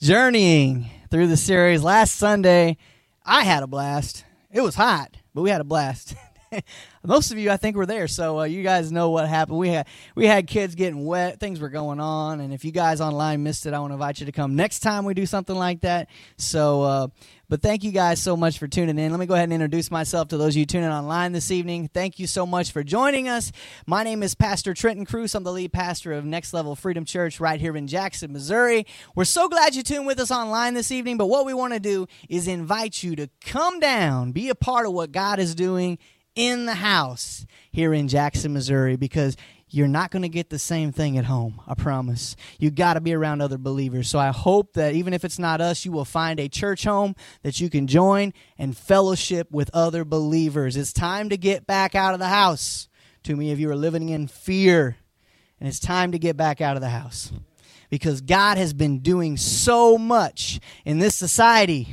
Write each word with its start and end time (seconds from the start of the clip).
journeying 0.00 0.88
through 1.10 1.26
the 1.26 1.36
series. 1.36 1.82
Last 1.82 2.14
Sunday, 2.14 2.76
I 3.24 3.42
had 3.42 3.64
a 3.64 3.66
blast. 3.66 4.24
It 4.52 4.60
was 4.60 4.76
hot, 4.76 5.16
but 5.34 5.42
we 5.42 5.50
had 5.50 5.60
a 5.60 5.64
blast. 5.64 6.14
most 7.04 7.30
of 7.30 7.38
you 7.38 7.50
I 7.50 7.56
think 7.56 7.76
were 7.76 7.86
there, 7.86 8.08
so 8.08 8.40
uh, 8.40 8.44
you 8.44 8.62
guys 8.62 8.90
know 8.90 9.10
what 9.10 9.28
happened. 9.28 9.58
We 9.58 9.68
had 9.68 9.86
we 10.14 10.26
had 10.26 10.46
kids 10.46 10.74
getting 10.74 11.04
wet, 11.04 11.38
things 11.38 11.60
were 11.60 11.68
going 11.68 12.00
on, 12.00 12.40
and 12.40 12.52
if 12.52 12.64
you 12.64 12.72
guys 12.72 13.00
online 13.00 13.42
missed 13.42 13.66
it, 13.66 13.74
I 13.74 13.78
want 13.78 13.90
to 13.90 13.94
invite 13.94 14.20
you 14.20 14.26
to 14.26 14.32
come 14.32 14.56
next 14.56 14.80
time 14.80 15.04
we 15.04 15.14
do 15.14 15.26
something 15.26 15.54
like 15.54 15.82
that. 15.82 16.08
So, 16.36 16.82
uh, 16.82 17.08
but 17.48 17.62
thank 17.62 17.84
you 17.84 17.92
guys 17.92 18.20
so 18.20 18.36
much 18.36 18.58
for 18.58 18.66
tuning 18.66 18.98
in. 18.98 19.10
Let 19.10 19.20
me 19.20 19.26
go 19.26 19.34
ahead 19.34 19.44
and 19.44 19.52
introduce 19.52 19.90
myself 19.90 20.28
to 20.28 20.36
those 20.36 20.54
of 20.54 20.58
you 20.58 20.66
tuning 20.66 20.88
online 20.88 21.32
this 21.32 21.50
evening. 21.50 21.88
Thank 21.92 22.18
you 22.18 22.26
so 22.26 22.46
much 22.46 22.72
for 22.72 22.82
joining 22.82 23.28
us. 23.28 23.52
My 23.86 24.02
name 24.02 24.22
is 24.22 24.34
Pastor 24.34 24.74
Trenton 24.74 25.04
Cruz. 25.04 25.34
I'm 25.34 25.44
the 25.44 25.52
lead 25.52 25.72
pastor 25.72 26.12
of 26.12 26.24
Next 26.24 26.52
Level 26.52 26.74
Freedom 26.74 27.04
Church 27.04 27.40
right 27.40 27.60
here 27.60 27.76
in 27.76 27.86
Jackson, 27.86 28.32
Missouri. 28.32 28.86
We're 29.14 29.24
so 29.24 29.48
glad 29.48 29.74
you 29.74 29.82
tuned 29.82 30.06
with 30.06 30.20
us 30.20 30.30
online 30.30 30.74
this 30.74 30.90
evening. 30.90 31.16
But 31.16 31.26
what 31.26 31.44
we 31.44 31.54
want 31.54 31.74
to 31.74 31.80
do 31.80 32.06
is 32.28 32.48
invite 32.48 33.02
you 33.02 33.16
to 33.16 33.28
come 33.44 33.80
down, 33.80 34.32
be 34.32 34.48
a 34.48 34.54
part 34.54 34.86
of 34.86 34.92
what 34.92 35.12
God 35.12 35.38
is 35.38 35.54
doing 35.54 35.98
in 36.34 36.66
the 36.66 36.74
house 36.74 37.46
here 37.70 37.92
in 37.92 38.08
Jackson, 38.08 38.52
Missouri, 38.52 38.96
because 38.96 39.36
you're 39.68 39.88
not 39.88 40.10
going 40.10 40.22
to 40.22 40.28
get 40.28 40.50
the 40.50 40.58
same 40.58 40.90
thing 40.90 41.16
at 41.16 41.24
home. 41.24 41.60
I 41.66 41.74
promise. 41.74 42.34
You 42.58 42.70
got 42.70 42.94
to 42.94 43.00
be 43.00 43.14
around 43.14 43.40
other 43.40 43.58
believers. 43.58 44.08
So 44.08 44.18
I 44.18 44.28
hope 44.28 44.72
that 44.72 44.94
even 44.94 45.14
if 45.14 45.24
it's 45.24 45.38
not 45.38 45.60
us, 45.60 45.84
you 45.84 45.92
will 45.92 46.04
find 46.04 46.40
a 46.40 46.48
church 46.48 46.84
home 46.84 47.14
that 47.42 47.60
you 47.60 47.70
can 47.70 47.86
join 47.86 48.32
and 48.58 48.76
fellowship 48.76 49.50
with 49.52 49.70
other 49.72 50.04
believers. 50.04 50.76
It's 50.76 50.92
time 50.92 51.28
to 51.28 51.36
get 51.36 51.66
back 51.66 51.94
out 51.94 52.14
of 52.14 52.20
the 52.20 52.28
house. 52.28 52.88
Too 53.22 53.36
many 53.36 53.52
of 53.52 53.60
you 53.60 53.70
are 53.70 53.76
living 53.76 54.08
in 54.08 54.26
fear, 54.26 54.96
and 55.60 55.68
it's 55.68 55.78
time 55.78 56.12
to 56.12 56.18
get 56.18 56.36
back 56.36 56.60
out 56.60 56.76
of 56.76 56.80
the 56.80 56.88
house 56.88 57.30
because 57.90 58.22
God 58.22 58.56
has 58.56 58.72
been 58.72 59.00
doing 59.00 59.36
so 59.36 59.98
much 59.98 60.58
in 60.84 60.98
this 60.98 61.14
society 61.14 61.88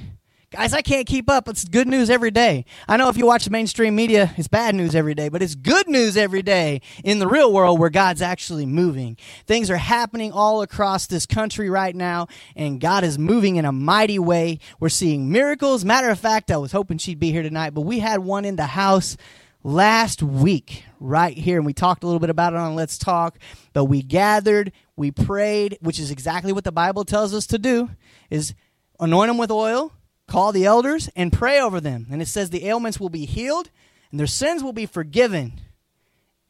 Guys, 0.50 0.72
I 0.72 0.82
can't 0.82 1.06
keep 1.06 1.30
up. 1.30 1.50
It's 1.50 1.66
good 1.66 1.90
news 1.90 2.10
every 2.10 2.32
day. 2.32 2.64
I 2.88 2.96
know 2.96 3.10
if 3.10 3.18
you 3.18 3.26
watch 3.26 3.44
the 3.44 3.52
mainstream 3.52 3.98
media, 3.98 4.34
it's 4.38 4.48
bad 4.48 4.76
news 4.76 4.96
every 4.96 5.14
day, 5.14 5.28
but 5.28 5.42
it's 5.42 5.56
good 5.56 5.90
news 5.90 6.16
every 6.16 6.42
day 6.42 6.80
in 7.04 7.20
the 7.20 7.28
real 7.28 7.52
world 7.52 7.82
where 7.82 7.90
God's 7.90 8.22
actually 8.22 8.66
moving. 8.66 9.18
Things 9.46 9.70
are 9.70 9.76
happening 9.76 10.32
all 10.32 10.62
across 10.62 11.06
this 11.06 11.26
country 11.26 11.70
right 11.70 11.94
now, 11.94 12.28
and 12.56 12.80
God 12.80 13.04
is 13.04 13.20
moving 13.20 13.58
in 13.58 13.66
a 13.66 13.74
mighty 13.74 14.20
way. 14.20 14.60
We're 14.80 14.88
seeing 14.88 15.30
miracles. 15.30 15.84
Matter 15.84 16.10
of 16.10 16.18
fact, 16.18 16.50
I 16.50 16.56
was 16.56 16.72
hoping 16.72 16.98
she'd 16.98 17.20
be 17.20 17.34
here 17.34 17.44
tonight, 17.44 17.74
but 17.74 17.82
we 17.82 18.00
had 18.00 18.20
one 18.20 18.46
in 18.46 18.56
the 18.56 18.68
house 18.68 19.18
last 19.66 20.24
week 20.24 20.86
right 21.02 21.38
here 21.38 21.58
and 21.58 21.66
we 21.66 21.74
talked 21.74 22.04
a 22.04 22.06
little 22.06 22.22
bit 22.22 22.30
about 22.30 22.54
it 22.54 22.58
on 22.58 22.74
let's 22.76 22.98
talk 22.98 23.38
but 23.74 23.86
we 23.86 24.02
gathered 24.02 24.72
we 24.96 25.12
prayed 25.12 25.78
which 25.82 26.00
is 26.00 26.10
exactly 26.10 26.54
what 26.54 26.64
the 26.64 26.72
bible 26.72 27.04
tells 27.04 27.34
us 27.34 27.48
to 27.48 27.58
do 27.58 27.90
is 28.30 28.54
anoint 29.00 29.28
them 29.28 29.38
with 29.38 29.52
oil 29.52 29.92
Call 30.28 30.52
the 30.52 30.66
elders 30.66 31.10
and 31.16 31.32
pray 31.32 31.60
over 31.60 31.80
them. 31.80 32.08
And 32.12 32.22
it 32.22 32.28
says 32.28 32.50
the 32.50 32.66
ailments 32.66 33.00
will 33.00 33.10
be 33.10 33.26
healed 33.26 33.70
and 34.12 34.20
their 34.20 34.28
sins 34.28 34.64
will 34.64 34.74
be 34.74 34.86
forgiven. 34.86 35.54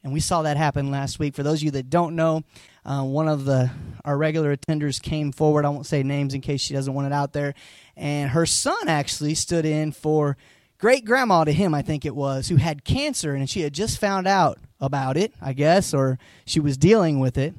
And 0.04 0.14
we 0.14 0.20
saw 0.20 0.42
that 0.44 0.58
happen 0.58 0.90
last 0.90 1.20
week. 1.20 1.36
For 1.36 1.44
those 1.44 1.60
of 1.60 1.64
you 1.64 1.72
that 1.72 1.90
don't 1.90 2.16
know, 2.16 2.44
uh, 2.86 3.04
one 3.04 3.28
of 3.28 3.46
the 3.46 3.70
our 4.06 4.18
regular 4.18 4.56
attenders 4.56 5.02
came 5.02 5.34
forward. 5.34 5.66
I 5.66 5.70
won't 5.70 5.86
say 5.86 6.02
names 6.02 6.34
in 6.34 6.40
case 6.40 6.62
she 6.62 6.74
doesn't 6.74 6.94
want 6.94 7.08
it 7.08 7.14
out 7.14 7.34
there. 7.34 7.54
And 7.98 8.30
her 8.32 8.46
son 8.46 8.88
actually 8.88 9.36
stood 9.36 9.66
in 9.66 9.92
for 9.92 10.38
great 10.78 11.04
grandma 11.04 11.44
to 11.44 11.52
him, 11.52 11.74
I 11.74 11.82
think 11.82 12.06
it 12.06 12.16
was, 12.16 12.48
who 12.48 12.56
had 12.56 12.86
cancer, 12.86 13.34
and 13.34 13.50
she 13.50 13.62
had 13.62 13.74
just 13.74 14.00
found 14.00 14.28
out 14.28 14.60
about 14.80 15.18
it, 15.18 15.34
I 15.42 15.54
guess, 15.54 15.94
or 15.94 16.20
she 16.46 16.60
was 16.60 16.78
dealing 16.78 17.20
with 17.20 17.38
it. 17.38 17.54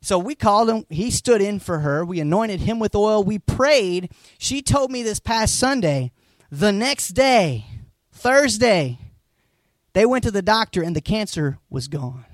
So 0.00 0.18
we 0.18 0.34
called 0.34 0.70
him. 0.70 0.84
He 0.88 1.10
stood 1.10 1.40
in 1.40 1.58
for 1.58 1.80
her. 1.80 2.04
We 2.04 2.20
anointed 2.20 2.60
him 2.60 2.78
with 2.78 2.94
oil. 2.94 3.22
We 3.22 3.38
prayed. 3.38 4.10
She 4.38 4.62
told 4.62 4.90
me 4.90 5.02
this 5.02 5.20
past 5.20 5.58
Sunday, 5.58 6.12
the 6.50 6.72
next 6.72 7.08
day, 7.08 7.66
Thursday, 8.12 8.98
they 9.92 10.06
went 10.06 10.24
to 10.24 10.30
the 10.30 10.42
doctor 10.42 10.82
and 10.82 10.94
the 10.94 11.00
cancer 11.00 11.58
was 11.68 11.88
gone. 11.88 12.24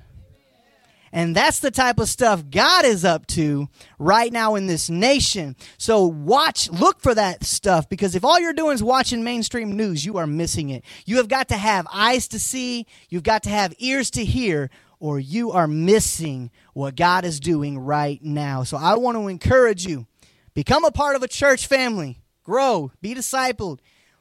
And 1.14 1.34
that's 1.34 1.60
the 1.60 1.70
type 1.70 2.00
of 2.00 2.08
stuff 2.08 2.42
God 2.50 2.84
is 2.84 3.04
up 3.04 3.24
to 3.28 3.68
right 4.00 4.32
now 4.32 4.56
in 4.56 4.66
this 4.66 4.90
nation. 4.90 5.54
So 5.78 6.06
watch, 6.06 6.68
look 6.70 7.00
for 7.00 7.14
that 7.14 7.44
stuff 7.44 7.88
because 7.88 8.16
if 8.16 8.24
all 8.24 8.40
you're 8.40 8.52
doing 8.52 8.74
is 8.74 8.82
watching 8.82 9.22
mainstream 9.22 9.76
news, 9.76 10.04
you 10.04 10.16
are 10.16 10.26
missing 10.26 10.70
it. 10.70 10.84
You 11.06 11.18
have 11.18 11.28
got 11.28 11.48
to 11.50 11.56
have 11.56 11.86
eyes 11.92 12.26
to 12.28 12.40
see, 12.40 12.86
you've 13.10 13.22
got 13.22 13.44
to 13.44 13.50
have 13.50 13.72
ears 13.78 14.10
to 14.10 14.24
hear 14.24 14.70
or 15.00 15.18
you 15.18 15.52
are 15.52 15.66
missing 15.66 16.50
what 16.72 16.96
God 16.96 17.24
is 17.24 17.40
doing 17.40 17.78
right 17.78 18.22
now. 18.22 18.62
So 18.62 18.76
I 18.76 18.96
want 18.96 19.16
to 19.16 19.28
encourage 19.28 19.86
you 19.86 20.06
become 20.54 20.84
a 20.84 20.92
part 20.92 21.16
of 21.16 21.22
a 21.22 21.28
church 21.28 21.66
family, 21.66 22.20
grow, 22.42 22.92
be 23.00 23.14
discipled, 23.14 23.80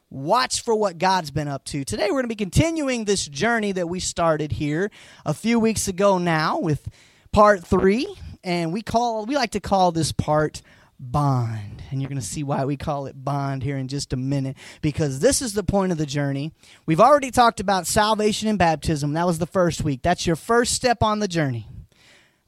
watch 0.09 0.61
for 0.61 0.75
what 0.75 0.97
God's 0.97 1.31
been 1.31 1.47
up 1.47 1.65
to. 1.65 1.83
Today 1.83 2.05
we're 2.05 2.21
going 2.21 2.25
to 2.25 2.29
be 2.29 2.35
continuing 2.35 3.05
this 3.05 3.25
journey 3.25 3.71
that 3.71 3.89
we 3.89 3.99
started 3.99 4.51
here 4.51 4.91
a 5.25 5.33
few 5.33 5.59
weeks 5.59 5.87
ago 5.87 6.17
now 6.17 6.59
with 6.59 6.87
part 7.31 7.65
3 7.65 8.15
and 8.43 8.71
we 8.71 8.81
call 8.81 9.25
we 9.25 9.35
like 9.35 9.51
to 9.51 9.59
call 9.59 9.91
this 9.91 10.11
part 10.11 10.61
bond. 10.99 11.83
And 11.91 12.01
you're 12.01 12.09
going 12.09 12.19
to 12.19 12.25
see 12.25 12.43
why 12.43 12.65
we 12.65 12.77
call 12.77 13.05
it 13.05 13.23
bond 13.23 13.63
here 13.63 13.77
in 13.77 13.87
just 13.87 14.13
a 14.13 14.17
minute 14.17 14.57
because 14.81 15.19
this 15.19 15.41
is 15.41 15.53
the 15.53 15.63
point 15.63 15.91
of 15.91 15.97
the 15.97 16.05
journey. 16.05 16.51
We've 16.85 17.01
already 17.01 17.31
talked 17.31 17.59
about 17.59 17.87
salvation 17.87 18.47
and 18.47 18.57
baptism. 18.57 19.13
That 19.13 19.27
was 19.27 19.39
the 19.39 19.45
first 19.45 19.83
week. 19.83 20.01
That's 20.01 20.25
your 20.25 20.35
first 20.35 20.73
step 20.73 21.03
on 21.03 21.19
the 21.19 21.27
journey. 21.27 21.67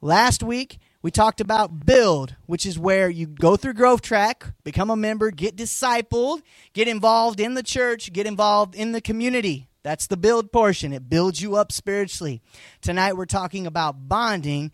Last 0.00 0.42
week, 0.42 0.78
we 1.02 1.10
talked 1.10 1.40
about 1.40 1.86
build, 1.86 2.34
which 2.46 2.66
is 2.66 2.78
where 2.78 3.08
you 3.08 3.26
go 3.26 3.56
through 3.56 3.74
Growth 3.74 4.02
Track, 4.02 4.52
become 4.64 4.90
a 4.90 4.96
member, 4.96 5.30
get 5.30 5.56
discipled, 5.56 6.42
get 6.72 6.88
involved 6.88 7.38
in 7.38 7.54
the 7.54 7.62
church, 7.62 8.12
get 8.12 8.26
involved 8.26 8.74
in 8.74 8.92
the 8.92 9.00
community. 9.00 9.68
That's 9.84 10.08
the 10.08 10.16
build 10.16 10.50
portion. 10.50 10.92
It 10.92 11.08
builds 11.08 11.40
you 11.40 11.54
up 11.54 11.70
spiritually. 11.70 12.42
Tonight 12.80 13.16
we're 13.16 13.24
talking 13.24 13.68
about 13.68 14.08
bonding 14.08 14.72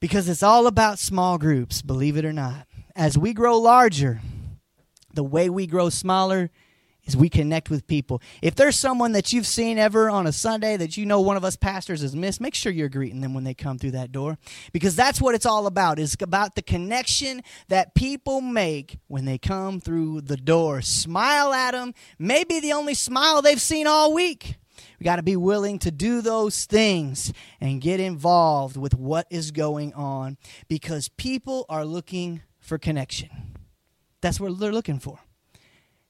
because 0.00 0.30
it's 0.30 0.42
all 0.42 0.66
about 0.66 0.98
small 0.98 1.36
groups, 1.36 1.82
believe 1.82 2.16
it 2.16 2.24
or 2.24 2.32
not 2.32 2.66
as 3.00 3.16
we 3.16 3.32
grow 3.32 3.56
larger, 3.56 4.20
the 5.14 5.24
way 5.24 5.48
we 5.48 5.66
grow 5.66 5.88
smaller 5.88 6.50
is 7.04 7.16
we 7.16 7.30
connect 7.30 7.70
with 7.70 7.86
people. 7.86 8.20
If 8.42 8.56
there's 8.56 8.78
someone 8.78 9.12
that 9.12 9.32
you've 9.32 9.46
seen 9.46 9.78
ever 9.78 10.10
on 10.10 10.26
a 10.26 10.32
Sunday 10.32 10.76
that 10.76 10.98
you 10.98 11.06
know 11.06 11.22
one 11.22 11.38
of 11.38 11.42
us 11.42 11.56
pastors 11.56 12.02
has 12.02 12.14
missed, 12.14 12.42
make 12.42 12.54
sure 12.54 12.70
you're 12.70 12.90
greeting 12.90 13.22
them 13.22 13.32
when 13.32 13.42
they 13.42 13.54
come 13.54 13.78
through 13.78 13.92
that 13.92 14.12
door 14.12 14.36
because 14.74 14.96
that's 14.96 15.18
what 15.18 15.34
it's 15.34 15.46
all 15.46 15.66
about. 15.66 15.98
It's 15.98 16.14
about 16.20 16.56
the 16.56 16.62
connection 16.62 17.42
that 17.68 17.94
people 17.94 18.42
make 18.42 18.98
when 19.08 19.24
they 19.24 19.38
come 19.38 19.80
through 19.80 20.20
the 20.20 20.36
door. 20.36 20.82
Smile 20.82 21.54
at 21.54 21.70
them, 21.70 21.94
maybe 22.18 22.60
the 22.60 22.74
only 22.74 22.92
smile 22.92 23.40
they've 23.40 23.58
seen 23.58 23.86
all 23.86 24.12
week. 24.12 24.56
We 24.98 25.04
got 25.04 25.16
to 25.16 25.22
be 25.22 25.36
willing 25.36 25.78
to 25.80 25.90
do 25.90 26.20
those 26.20 26.66
things 26.66 27.32
and 27.62 27.80
get 27.80 27.98
involved 27.98 28.76
with 28.76 28.94
what 28.94 29.26
is 29.30 29.52
going 29.52 29.94
on 29.94 30.36
because 30.68 31.08
people 31.08 31.64
are 31.70 31.86
looking 31.86 32.42
for 32.60 32.78
connection. 32.78 33.30
That's 34.20 34.38
what 34.38 34.58
they're 34.58 34.72
looking 34.72 34.98
for. 34.98 35.18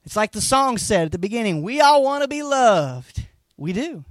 It's 0.04 0.16
like 0.16 0.32
the 0.32 0.40
song 0.40 0.78
said 0.78 1.06
at 1.06 1.12
the 1.12 1.18
beginning 1.18 1.62
we 1.62 1.80
all 1.80 2.02
want 2.02 2.22
to 2.22 2.28
be 2.28 2.42
loved. 2.42 3.26
We 3.56 3.72
do. 3.72 4.04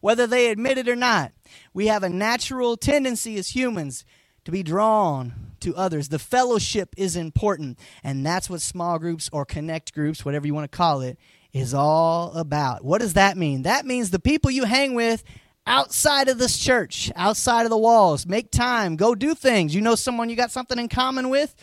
Whether 0.00 0.26
they 0.26 0.50
admit 0.50 0.78
it 0.78 0.88
or 0.88 0.96
not, 0.96 1.32
we 1.72 1.86
have 1.86 2.02
a 2.02 2.08
natural 2.08 2.76
tendency 2.76 3.36
as 3.36 3.54
humans 3.54 4.04
to 4.44 4.50
be 4.50 4.62
drawn 4.62 5.52
to 5.60 5.76
others. 5.76 6.08
The 6.08 6.18
fellowship 6.18 6.94
is 6.96 7.14
important, 7.14 7.78
and 8.02 8.26
that's 8.26 8.50
what 8.50 8.60
small 8.60 8.98
groups 8.98 9.30
or 9.32 9.44
connect 9.44 9.94
groups, 9.94 10.24
whatever 10.24 10.46
you 10.46 10.54
want 10.54 10.70
to 10.70 10.76
call 10.76 11.02
it, 11.02 11.18
is 11.52 11.72
all 11.74 12.32
about. 12.32 12.84
What 12.84 13.00
does 13.00 13.14
that 13.14 13.36
mean? 13.36 13.62
That 13.62 13.86
means 13.86 14.10
the 14.10 14.18
people 14.18 14.50
you 14.50 14.64
hang 14.64 14.94
with 14.94 15.22
outside 15.66 16.28
of 16.28 16.38
this 16.38 16.58
church, 16.58 17.12
outside 17.14 17.64
of 17.64 17.70
the 17.70 17.78
walls. 17.78 18.26
Make 18.26 18.50
time, 18.50 18.96
go 18.96 19.14
do 19.14 19.34
things. 19.34 19.74
You 19.74 19.80
know 19.80 19.94
someone 19.94 20.30
you 20.30 20.36
got 20.36 20.50
something 20.50 20.78
in 20.78 20.88
common 20.88 21.28
with? 21.28 21.54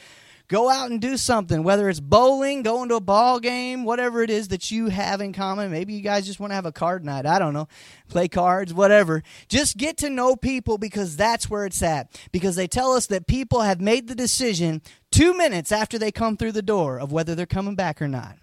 Go 0.50 0.68
out 0.68 0.90
and 0.90 1.00
do 1.00 1.16
something, 1.16 1.62
whether 1.62 1.88
it's 1.90 2.00
bowling, 2.00 2.64
going 2.64 2.90
to 2.90 2.96
a 2.96 3.00
ball 3.00 3.40
game, 3.40 3.86
whatever 3.86 4.24
it 4.24 4.32
is 4.32 4.48
that 4.48 4.72
you 4.72 4.88
have 4.88 5.22
in 5.22 5.32
common. 5.32 5.70
Maybe 5.70 5.94
you 5.94 6.02
guys 6.02 6.26
just 6.26 6.40
want 6.40 6.50
to 6.50 6.56
have 6.56 6.66
a 6.66 6.72
card 6.72 7.06
night. 7.06 7.28
I 7.28 7.38
don't 7.38 7.54
know. 7.54 7.68
Play 8.08 8.28
cards, 8.30 8.74
whatever. 8.74 9.22
Just 9.48 9.78
get 9.78 9.98
to 9.98 10.10
know 10.10 10.36
people 10.36 10.80
because 10.80 11.16
that's 11.16 11.52
where 11.52 11.68
it's 11.68 11.84
at. 11.84 12.20
Because 12.32 12.56
they 12.56 12.66
tell 12.66 12.94
us 12.94 13.06
that 13.08 13.28
people 13.28 13.62
have 13.62 13.80
made 13.80 14.08
the 14.08 14.16
decision 14.16 14.82
two 15.12 15.38
minutes 15.38 15.72
after 15.72 16.00
they 16.00 16.12
come 16.12 16.36
through 16.36 16.54
the 16.54 16.64
door 16.64 17.00
of 17.00 17.12
whether 17.12 17.36
they're 17.36 17.46
coming 17.46 17.76
back 17.76 18.02
or 18.02 18.08
not. 18.08 18.36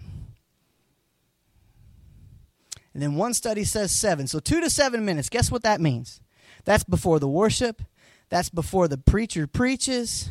And 2.95 3.03
then 3.03 3.17
one 3.17 3.35
study 3.35 3.65
says 3.65 3.91
seven. 3.91 4.29
So 4.29 4.39
two 4.39 4.61
to 4.61 4.71
seven 4.71 5.05
minutes. 5.05 5.29
Guess 5.29 5.51
what 5.51 5.65
that 5.65 5.81
means? 5.81 6.21
That's 6.65 6.85
before 6.85 7.19
the 7.19 7.29
worship, 7.29 7.83
that's 8.29 8.49
before 8.49 8.87
the 8.87 8.97
preacher 8.97 9.49
preaches. 9.49 10.31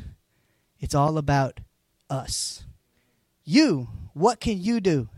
It's 0.85 0.93
all 0.93 1.17
about 1.17 1.61
us. 2.11 2.63
You, 3.43 3.87
what 4.13 4.39
can 4.39 4.61
you 4.61 4.79
do 4.79 5.09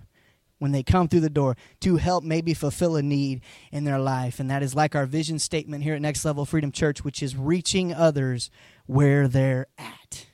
when 0.59 0.71
they 0.71 0.81
come 0.81 1.09
through 1.09 1.19
the 1.19 1.29
door 1.29 1.57
to 1.81 1.97
help 1.97 2.23
maybe 2.23 2.53
fulfill 2.53 2.95
a 2.95 3.01
need 3.01 3.41
in 3.69 3.83
their 3.83 3.99
life? 3.99 4.39
And 4.39 4.49
that 4.49 4.63
is 4.63 4.75
like 4.75 4.95
our 4.95 5.05
vision 5.05 5.39
statement 5.39 5.83
here 5.83 5.93
at 5.93 6.01
Next 6.01 6.23
Level 6.23 6.45
Freedom 6.45 6.71
Church, 6.71 7.03
which 7.03 7.21
is 7.21 7.35
reaching 7.35 7.93
others 7.93 8.49
where 8.85 9.27
they're 9.27 9.67
at. 9.77 10.27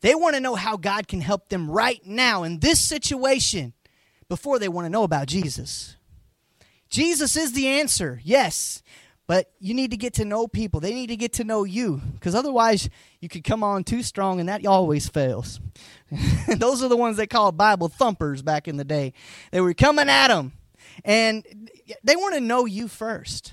They 0.00 0.16
want 0.16 0.34
to 0.34 0.40
know 0.40 0.56
how 0.56 0.76
God 0.76 1.06
can 1.06 1.20
help 1.20 1.50
them 1.50 1.70
right 1.70 2.04
now 2.04 2.42
in 2.42 2.58
this 2.58 2.80
situation 2.80 3.74
before 4.28 4.58
they 4.58 4.68
want 4.68 4.86
to 4.86 4.90
know 4.90 5.04
about 5.04 5.28
Jesus. 5.28 5.94
Jesus 6.88 7.36
is 7.36 7.52
the 7.52 7.68
answer, 7.68 8.20
yes. 8.24 8.82
But 9.28 9.52
you 9.60 9.74
need 9.74 9.90
to 9.90 9.98
get 9.98 10.14
to 10.14 10.24
know 10.24 10.48
people. 10.48 10.80
They 10.80 10.94
need 10.94 11.08
to 11.08 11.16
get 11.16 11.34
to 11.34 11.44
know 11.44 11.64
you 11.64 12.00
because 12.14 12.34
otherwise 12.34 12.88
you 13.20 13.28
could 13.28 13.44
come 13.44 13.62
on 13.62 13.84
too 13.84 14.02
strong 14.02 14.40
and 14.40 14.48
that 14.48 14.66
always 14.66 15.06
fails. 15.06 15.60
Those 16.56 16.82
are 16.82 16.88
the 16.88 16.96
ones 16.96 17.18
they 17.18 17.26
called 17.26 17.58
Bible 17.58 17.88
thumpers 17.88 18.40
back 18.40 18.66
in 18.66 18.78
the 18.78 18.84
day. 18.84 19.12
They 19.52 19.60
were 19.60 19.74
coming 19.74 20.08
at 20.08 20.28
them 20.28 20.54
and 21.04 21.44
they 22.02 22.16
want 22.16 22.36
to 22.36 22.40
know 22.40 22.64
you 22.64 22.88
first. 22.88 23.52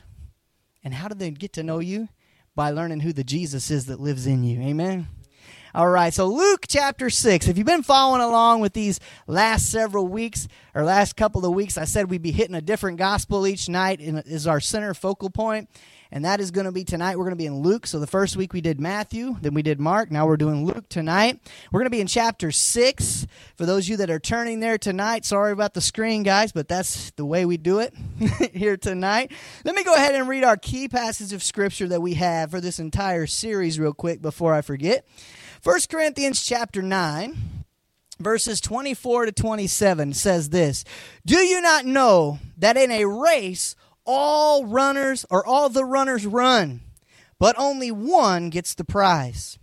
And 0.82 0.94
how 0.94 1.10
do 1.10 1.16
they 1.16 1.30
get 1.32 1.52
to 1.54 1.64
know 1.64 1.80
you? 1.80 2.08
By 2.56 2.72
learning 2.72 3.02
who 3.02 3.12
the 3.12 3.26
Jesus 3.26 3.70
is 3.70 3.88
that 3.88 4.00
lives 4.00 4.26
in 4.26 4.46
you. 4.46 4.62
Amen. 4.62 5.10
All 5.76 5.90
right, 5.90 6.14
so 6.14 6.28
Luke 6.28 6.68
chapter 6.70 7.10
6. 7.10 7.50
If 7.50 7.58
you've 7.58 7.68
been 7.68 7.84
following 7.84 8.22
along 8.22 8.62
with 8.62 8.72
these 8.72 9.02
last 9.28 9.70
several 9.70 10.08
weeks 10.08 10.48
or 10.74 10.86
last 10.86 11.18
couple 11.18 11.46
of 11.46 11.54
weeks, 11.54 11.78
I 11.78 11.84
said 11.84 12.10
we'd 12.10 12.22
be 12.22 12.32
hitting 12.32 12.56
a 12.56 12.62
different 12.62 12.98
gospel 12.98 13.46
each 13.46 13.68
night 13.68 14.00
and 14.00 14.24
is 14.26 14.48
our 14.48 14.62
center 14.62 14.94
focal 14.94 15.30
point. 15.30 15.70
And 16.14 16.24
that 16.24 16.40
is 16.40 16.52
going 16.52 16.64
to 16.64 16.72
be 16.72 16.86
tonight. 16.86 17.18
We're 17.18 17.26
going 17.26 17.34
to 17.34 17.36
be 17.36 17.46
in 17.46 17.60
Luke. 17.60 17.88
So 17.88 18.00
the 18.00 18.08
first 18.08 18.38
week 18.38 18.54
we 18.54 18.62
did 18.62 18.80
Matthew, 18.80 19.36
then 19.42 19.54
we 19.54 19.64
did 19.64 19.82
Mark. 19.82 20.12
Now 20.12 20.26
we're 20.26 20.38
doing 20.38 20.66
Luke 20.66 20.88
tonight. 20.88 21.42
We're 21.74 21.82
going 21.82 21.88
to 21.88 21.98
be 21.98 22.00
in 22.00 22.08
chapter 22.08 22.54
6. 22.54 23.28
For 23.58 23.66
those 23.66 23.84
of 23.84 23.90
you 23.90 23.98
that 23.98 24.10
are 24.10 24.18
turning 24.20 24.62
there 24.62 24.78
tonight, 24.78 25.26
sorry 25.26 25.52
about 25.52 25.74
the 25.74 25.82
screen, 25.82 26.24
guys, 26.24 26.54
but 26.54 26.70
that's 26.70 27.12
the 27.18 27.26
way 27.26 27.44
we 27.44 27.58
do 27.58 27.80
it 27.80 27.94
here 28.54 28.78
tonight. 28.78 29.34
Let 29.66 29.76
me 29.76 29.84
go 29.84 29.94
ahead 29.94 30.16
and 30.16 30.30
read 30.30 30.46
our 30.46 30.56
key 30.56 30.88
passage 30.88 31.34
of 31.34 31.44
scripture 31.44 31.90
that 31.90 32.02
we 32.02 32.14
have 32.14 32.52
for 32.52 32.62
this 32.62 32.80
entire 32.80 33.28
series, 33.28 33.78
real 33.78 33.94
quick, 33.94 34.22
before 34.22 34.54
I 34.54 34.62
forget. 34.62 35.06
1 35.66 35.80
Corinthians 35.90 36.44
chapter 36.44 36.84
9 36.84 37.66
verses 38.20 38.62
24 38.62 39.26
to 39.26 39.32
27 39.32 40.14
says 40.14 40.52
this 40.52 40.84
Do 41.26 41.40
you 41.40 41.60
not 41.60 41.86
know 41.86 42.38
that 42.56 42.78
in 42.78 42.92
a 42.92 43.06
race 43.06 43.76
all 44.06 44.68
runners 44.68 45.26
or 45.32 45.44
all 45.44 45.70
the 45.70 45.84
runners 45.84 46.24
run, 46.28 46.82
but 47.40 47.56
only 47.58 47.90
one 47.90 48.52
gets 48.52 48.76
the 48.76 48.84
prize? 48.84 49.58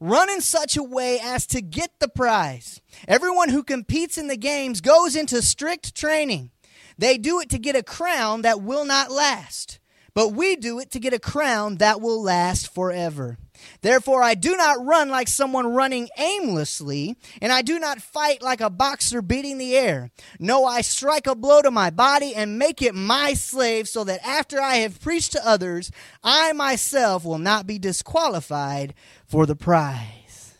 Run 0.00 0.30
in 0.30 0.40
such 0.40 0.78
a 0.78 0.82
way 0.82 1.20
as 1.22 1.46
to 1.48 1.60
get 1.60 2.00
the 2.00 2.08
prize. 2.08 2.80
Everyone 3.06 3.50
who 3.50 3.62
competes 3.62 4.16
in 4.16 4.28
the 4.28 4.38
games 4.38 4.80
goes 4.80 5.14
into 5.14 5.42
strict 5.42 5.94
training. 5.94 6.50
They 6.96 7.18
do 7.18 7.40
it 7.40 7.50
to 7.50 7.58
get 7.58 7.76
a 7.76 7.82
crown 7.82 8.40
that 8.40 8.62
will 8.62 8.86
not 8.86 9.10
last, 9.10 9.80
but 10.14 10.32
we 10.32 10.56
do 10.56 10.78
it 10.78 10.90
to 10.92 10.98
get 10.98 11.12
a 11.12 11.18
crown 11.18 11.76
that 11.76 12.00
will 12.00 12.22
last 12.22 12.72
forever. 12.72 13.36
Therefore, 13.80 14.22
I 14.22 14.34
do 14.34 14.56
not 14.56 14.84
run 14.84 15.08
like 15.08 15.28
someone 15.28 15.74
running 15.74 16.08
aimlessly, 16.18 17.16
and 17.40 17.52
I 17.52 17.62
do 17.62 17.78
not 17.78 18.02
fight 18.02 18.42
like 18.42 18.60
a 18.60 18.70
boxer 18.70 19.22
beating 19.22 19.58
the 19.58 19.76
air. 19.76 20.10
No, 20.38 20.64
I 20.64 20.80
strike 20.80 21.26
a 21.26 21.34
blow 21.34 21.62
to 21.62 21.70
my 21.70 21.90
body 21.90 22.34
and 22.34 22.58
make 22.58 22.82
it 22.82 22.94
my 22.94 23.34
slave, 23.34 23.88
so 23.88 24.04
that 24.04 24.26
after 24.26 24.60
I 24.60 24.76
have 24.76 25.00
preached 25.00 25.32
to 25.32 25.46
others, 25.46 25.90
I 26.22 26.52
myself 26.52 27.24
will 27.24 27.38
not 27.38 27.66
be 27.66 27.78
disqualified 27.78 28.94
for 29.26 29.46
the 29.46 29.56
prize. 29.56 30.54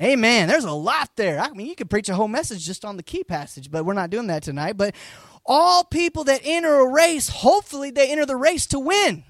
Amen. 0.00 0.48
There's 0.48 0.64
a 0.64 0.72
lot 0.72 1.10
there. 1.16 1.38
I 1.38 1.50
mean, 1.52 1.68
you 1.68 1.76
could 1.76 1.90
preach 1.90 2.08
a 2.08 2.14
whole 2.14 2.26
message 2.26 2.64
just 2.64 2.84
on 2.84 2.96
the 2.96 3.02
key 3.02 3.22
passage, 3.22 3.70
but 3.70 3.84
we're 3.84 3.92
not 3.92 4.10
doing 4.10 4.26
that 4.28 4.42
tonight. 4.42 4.76
But 4.76 4.94
all 5.46 5.84
people 5.84 6.24
that 6.24 6.40
enter 6.42 6.80
a 6.80 6.88
race, 6.88 7.28
hopefully 7.28 7.90
they 7.90 8.10
enter 8.10 8.26
the 8.26 8.36
race 8.36 8.66
to 8.68 8.80
win. 8.80 9.24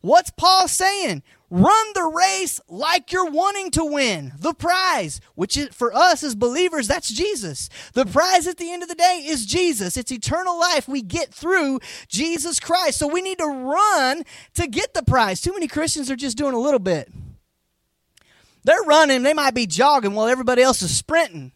What's 0.00 0.30
Paul 0.30 0.68
saying? 0.68 1.22
Run 1.48 1.86
the 1.94 2.02
race 2.02 2.60
like 2.68 3.12
you're 3.12 3.30
wanting 3.30 3.70
to 3.72 3.84
win 3.84 4.32
the 4.36 4.52
prize, 4.52 5.20
which 5.36 5.56
is, 5.56 5.68
for 5.68 5.94
us 5.94 6.24
as 6.24 6.34
believers, 6.34 6.88
that's 6.88 7.08
Jesus. 7.08 7.68
The 7.92 8.04
prize 8.04 8.48
at 8.48 8.56
the 8.56 8.72
end 8.72 8.82
of 8.82 8.88
the 8.88 8.96
day 8.96 9.24
is 9.24 9.46
Jesus. 9.46 9.96
It's 9.96 10.10
eternal 10.10 10.58
life 10.58 10.88
we 10.88 11.02
get 11.02 11.32
through 11.32 11.78
Jesus 12.08 12.58
Christ. 12.58 12.98
So 12.98 13.06
we 13.06 13.22
need 13.22 13.38
to 13.38 13.46
run 13.46 14.24
to 14.54 14.66
get 14.66 14.92
the 14.92 15.04
prize. 15.04 15.40
Too 15.40 15.52
many 15.52 15.68
Christians 15.68 16.10
are 16.10 16.16
just 16.16 16.36
doing 16.36 16.54
a 16.54 16.60
little 16.60 16.80
bit. 16.80 17.12
They're 18.64 18.82
running, 18.82 19.22
they 19.22 19.34
might 19.34 19.54
be 19.54 19.66
jogging 19.66 20.14
while 20.14 20.26
everybody 20.26 20.62
else 20.62 20.82
is 20.82 20.96
sprinting. 20.96 21.52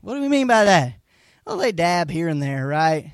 What 0.00 0.14
do 0.14 0.22
we 0.22 0.28
mean 0.28 0.46
by 0.46 0.64
that? 0.64 0.94
Well, 1.46 1.58
they 1.58 1.72
dab 1.72 2.10
here 2.10 2.28
and 2.28 2.42
there, 2.42 2.66
right? 2.66 3.10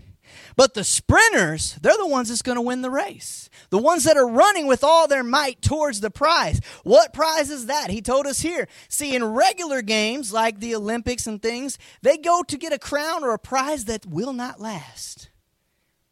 But 0.56 0.72
the 0.72 0.84
sprinters, 0.84 1.78
they're 1.82 1.98
the 1.98 2.06
ones 2.06 2.30
that's 2.30 2.40
going 2.40 2.56
to 2.56 2.62
win 2.62 2.80
the 2.80 2.90
race. 2.90 3.50
The 3.68 3.78
ones 3.78 4.04
that 4.04 4.16
are 4.16 4.26
running 4.26 4.66
with 4.66 4.82
all 4.82 5.06
their 5.06 5.22
might 5.22 5.60
towards 5.60 6.00
the 6.00 6.10
prize. 6.10 6.62
What 6.82 7.12
prize 7.12 7.50
is 7.50 7.66
that? 7.66 7.90
He 7.90 8.00
told 8.00 8.26
us 8.26 8.40
here. 8.40 8.66
See, 8.88 9.14
in 9.14 9.22
regular 9.22 9.82
games 9.82 10.32
like 10.32 10.58
the 10.58 10.74
Olympics 10.74 11.26
and 11.26 11.42
things, 11.42 11.78
they 12.00 12.16
go 12.16 12.42
to 12.42 12.56
get 12.56 12.72
a 12.72 12.78
crown 12.78 13.22
or 13.22 13.34
a 13.34 13.38
prize 13.38 13.84
that 13.84 14.06
will 14.06 14.32
not 14.32 14.58
last. 14.58 15.28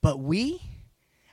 But 0.03 0.21
we, 0.21 0.61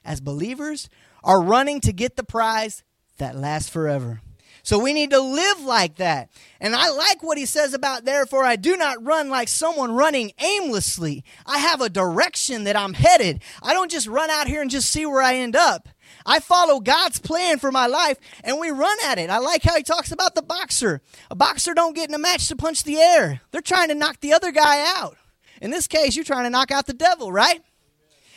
as 0.05 0.21
believers, 0.21 0.87
are 1.21 1.41
running 1.41 1.81
to 1.81 1.91
get 1.91 2.15
the 2.15 2.23
prize 2.23 2.83
that 3.17 3.35
lasts 3.35 3.69
forever. 3.69 4.21
So 4.63 4.79
we 4.79 4.93
need 4.93 5.11
to 5.11 5.19
live 5.19 5.61
like 5.61 5.95
that. 5.95 6.29
And 6.59 6.75
I 6.75 6.89
like 6.89 7.23
what 7.23 7.37
he 7.37 7.45
says 7.45 7.73
about 7.73 8.05
therefore 8.05 8.43
I 8.43 8.55
do 8.55 8.77
not 8.77 9.03
run 9.03 9.29
like 9.29 9.47
someone 9.47 9.91
running 9.93 10.31
aimlessly. 10.39 11.23
I 11.45 11.57
have 11.57 11.81
a 11.81 11.89
direction 11.89 12.65
that 12.65 12.75
I'm 12.75 12.93
headed. 12.93 13.41
I 13.63 13.73
don't 13.73 13.91
just 13.91 14.07
run 14.07 14.29
out 14.29 14.47
here 14.47 14.61
and 14.61 14.69
just 14.69 14.91
see 14.91 15.05
where 15.05 15.21
I 15.21 15.35
end 15.35 15.55
up. 15.55 15.89
I 16.25 16.39
follow 16.39 16.79
God's 16.79 17.19
plan 17.19 17.57
for 17.57 17.71
my 17.71 17.87
life 17.87 18.17
and 18.43 18.59
we 18.59 18.69
run 18.69 18.97
at 19.05 19.17
it. 19.17 19.29
I 19.29 19.39
like 19.39 19.63
how 19.63 19.75
he 19.75 19.83
talks 19.83 20.11
about 20.11 20.35
the 20.35 20.41
boxer. 20.41 21.01
A 21.29 21.35
boxer 21.35 21.73
don't 21.73 21.95
get 21.95 22.09
in 22.09 22.15
a 22.15 22.19
match 22.19 22.47
to 22.49 22.55
punch 22.55 22.83
the 22.83 22.97
air. 22.97 23.41
They're 23.51 23.61
trying 23.61 23.89
to 23.89 23.95
knock 23.95 24.19
the 24.19 24.33
other 24.33 24.51
guy 24.51 24.83
out. 24.97 25.17
In 25.61 25.71
this 25.71 25.87
case, 25.87 26.15
you're 26.15 26.25
trying 26.25 26.43
to 26.43 26.49
knock 26.49 26.71
out 26.71 26.87
the 26.87 26.93
devil, 26.93 27.31
right? 27.31 27.63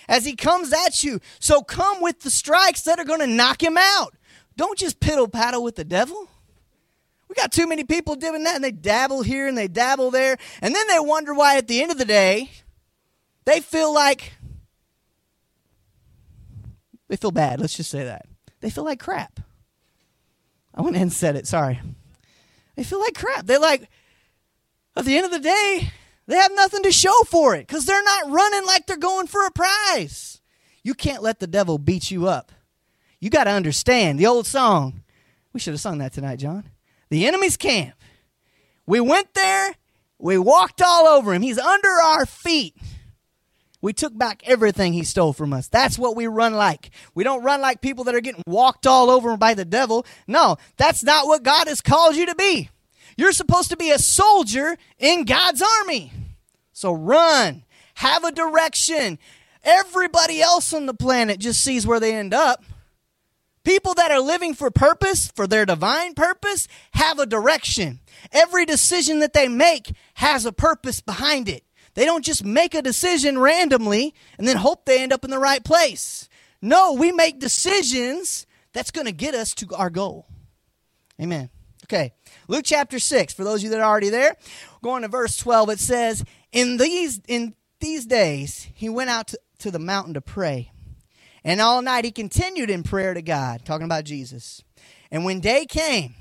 As 0.09 0.26
he 0.26 0.37
comes 0.37 0.73
at 0.73 1.02
you. 1.02 1.21
So 1.40 1.62
come 1.62 2.02
with 2.02 2.21
the 2.21 2.31
strikes 2.31 2.83
that 2.83 2.99
are 2.99 3.04
going 3.04 3.21
to 3.21 3.26
knock 3.26 3.62
him 3.62 3.78
out. 3.78 4.14
Don't 4.56 4.78
just 4.78 5.00
piddle 5.00 5.30
paddle 5.30 5.62
with 5.62 5.76
the 5.76 5.84
devil. 5.84 6.28
We 7.28 7.34
got 7.34 7.52
too 7.52 7.66
many 7.66 7.84
people 7.84 8.14
doing 8.14 8.44
that 8.44 8.54
and 8.54 8.62
they 8.62 8.70
dabble 8.70 9.23
here 9.23 9.49
and 9.49 9.58
they 9.58 9.68
dabble 9.68 10.11
there. 10.11 10.37
And 10.61 10.75
then 10.75 10.87
they 10.88 11.00
wonder 11.00 11.34
why 11.34 11.56
at 11.56 11.66
the 11.66 11.82
end 11.82 11.90
of 11.90 11.99
the 11.99 12.04
day, 12.04 12.50
they 13.44 13.61
feel 13.61 13.92
like 13.92 14.34
they 17.08 17.16
feel 17.16 17.30
bad. 17.30 17.61
Let's 17.61 17.76
just 17.76 17.90
say 17.90 18.04
that. 18.04 18.26
They 18.61 18.70
feel 18.70 18.84
like 18.84 19.00
crap. 19.00 19.40
I 20.75 20.82
went 20.82 20.96
and 20.96 21.12
said 21.12 21.37
it. 21.37 21.46
Sorry. 21.46 21.80
They 22.76 22.84
feel 22.84 23.00
like 23.00 23.14
crap. 23.14 23.46
They're 23.46 23.58
like, 23.58 23.88
at 24.96 25.04
the 25.04 25.16
end 25.16 25.26
of 25.26 25.32
the 25.32 25.40
day, 25.40 25.90
they 26.26 26.37
have 26.37 26.52
nothing 26.54 26.82
to 26.84 26.92
show 26.92 27.14
for 27.26 27.54
it 27.54 27.66
because 27.66 27.84
they're 27.84 28.02
not 28.02 28.30
running 28.30 28.66
like 28.66 28.87
they're 28.87 28.96
going 28.96 29.26
for 29.26 29.44
a 29.44 29.50
prize. 29.50 30.40
You 30.82 30.94
can't 30.94 31.23
let 31.23 31.40
the 31.40 31.46
devil 31.46 31.78
beat 31.78 32.11
you 32.11 32.28
up. 32.28 32.52
You 33.25 33.31
got 33.31 33.45
to 33.45 33.52
understand 33.52 34.19
the 34.19 34.26
old 34.26 34.47
song. 34.47 35.00
We 35.54 35.59
should 35.59 35.73
have 35.73 35.81
sung 35.81 35.97
that 35.97 36.12
tonight, 36.12 36.40
John. 36.40 36.69
The 37.09 37.26
enemy's 37.26 37.57
camp. 37.57 37.95
We 38.85 39.00
went 39.00 39.33
there, 39.33 39.76
we 40.19 40.37
walked 40.37 40.83
all 40.83 41.07
over 41.07 41.33
him. 41.33 41.40
He's 41.40 41.59
under 41.59 41.88
our 41.88 42.26
feet. 42.26 42.76
We 43.81 43.95
took 43.95 44.14
back 44.14 44.43
everything 44.45 44.93
he 44.93 45.04
stole 45.04 45.33
from 45.33 45.54
us. 45.54 45.69
That's 45.69 45.99
what 45.99 46.16
we 46.16 46.26
run 46.26 46.52
like. 46.52 46.90
We 47.14 47.25
don't 47.25 47.43
run 47.43 47.62
like 47.62 47.81
people 47.81 48.04
that 48.04 48.14
are 48.14 48.21
getting 48.21 48.43
walked 48.47 48.87
all 48.87 49.09
over 49.09 49.38
by 49.38 49.54
the 49.54 49.64
devil. 49.64 50.04
No, 50.26 50.59
that's 50.76 51.02
not 51.02 51.26
what 51.26 51.43
God 51.43 51.66
has 51.66 51.81
called 51.81 52.16
you 52.16 52.26
to 52.26 52.35
be. 52.35 52.69
You're 53.16 53.33
supposed 53.33 53.71
to 53.71 53.76
be 53.78 53.90
a 53.90 53.99
soldier 53.99 54.76
in 54.99 55.25
God's 55.25 55.62
army. 55.81 56.12
So 56.75 56.93
run, 56.93 57.64
have 57.95 58.23
a 58.23 58.33
direction. 58.33 59.19
Everybody 59.62 60.43
else 60.43 60.75
on 60.75 60.85
the 60.85 60.93
planet 60.93 61.40
just 61.40 61.62
sees 61.62 61.87
where 61.87 62.00
they 62.00 62.14
end 62.14 62.35
up. 62.35 62.62
People 63.64 63.94
that 63.94 64.11
are 64.11 64.21
living 64.21 64.54
for 64.54 64.71
purpose, 64.71 65.33
for 65.35 65.47
their 65.47 65.64
divine 65.64 66.14
purpose, 66.14 66.68
have 66.92 67.18
a 67.18 67.26
direction. 67.26 68.00
Every 68.30 68.66
decision 68.66 69.21
that 69.21 69.33
they 69.33 69.49
make 69.49 69.92
has 70.14 70.44
a 70.44 70.52
purpose 70.52 71.00
behind 71.00 71.49
it. 71.49 71.64
They 71.94 72.04
don't 72.04 72.25
just 72.25 72.44
make 72.44 72.75
a 72.75 72.83
decision 72.83 73.38
randomly 73.38 74.14
and 74.37 74.47
then 74.47 74.56
hope 74.56 74.85
they 74.85 75.02
end 75.02 75.12
up 75.12 75.25
in 75.25 75.30
the 75.30 75.38
right 75.38 75.64
place. 75.64 76.28
No, 76.61 76.92
we 76.92 77.11
make 77.12 77.40
decisions 77.40 78.47
that's 78.73 78.90
going 78.90 79.06
to 79.06 79.12
get 79.12 79.35
us 79.35 79.54
to 79.54 79.75
our 79.75 79.90
goal. 79.90 80.26
Amen. 81.21 81.49
Okay, 81.85 82.12
Luke 82.49 82.64
chapter 82.64 82.99
6, 82.99 83.35
for 83.35 83.44
those 83.44 83.61
of 83.61 83.64
you 83.64 83.71
that 83.71 83.80
are 83.80 83.90
already 83.90 84.09
there, 84.09 84.37
going 84.83 85.02
to 85.02 85.09
verse 85.09 85.37
12, 85.37 85.71
it 85.71 85.78
says, 85.78 86.25
In 86.52 86.78
these, 86.78 87.21
in 87.28 87.54
these 87.80 88.06
days, 88.06 88.68
he 88.75 88.88
went 88.88 89.11
out 89.11 89.28
to, 89.28 89.38
to 89.59 89.71
the 89.71 89.78
mountain 89.78 90.14
to 90.14 90.23
pray. 90.23 90.73
And 91.44 91.60
all 91.60 91.82
night 91.82 92.04
he 92.04 92.10
continued 92.10 92.70
in 92.70 92.82
prayer 92.82 93.14
to 93.14 93.22
God, 93.22 93.64
talking 93.64 93.84
about 93.84 94.04
Jesus. 94.04 94.62
And 95.10 95.24
when 95.24 95.40
day 95.40 95.66
came, 95.66 96.14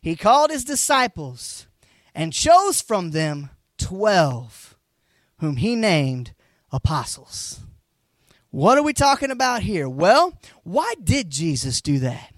he 0.00 0.14
called 0.16 0.50
his 0.50 0.64
disciples 0.64 1.66
and 2.14 2.32
chose 2.32 2.80
from 2.80 3.10
them 3.10 3.50
twelve, 3.78 4.76
whom 5.38 5.56
he 5.56 5.74
named 5.74 6.32
apostles. 6.70 7.60
What 8.50 8.78
are 8.78 8.82
we 8.82 8.92
talking 8.92 9.30
about 9.30 9.62
here? 9.62 9.88
Well, 9.88 10.38
why 10.62 10.94
did 11.02 11.30
Jesus 11.30 11.82
do 11.82 11.98
that? 11.98 12.32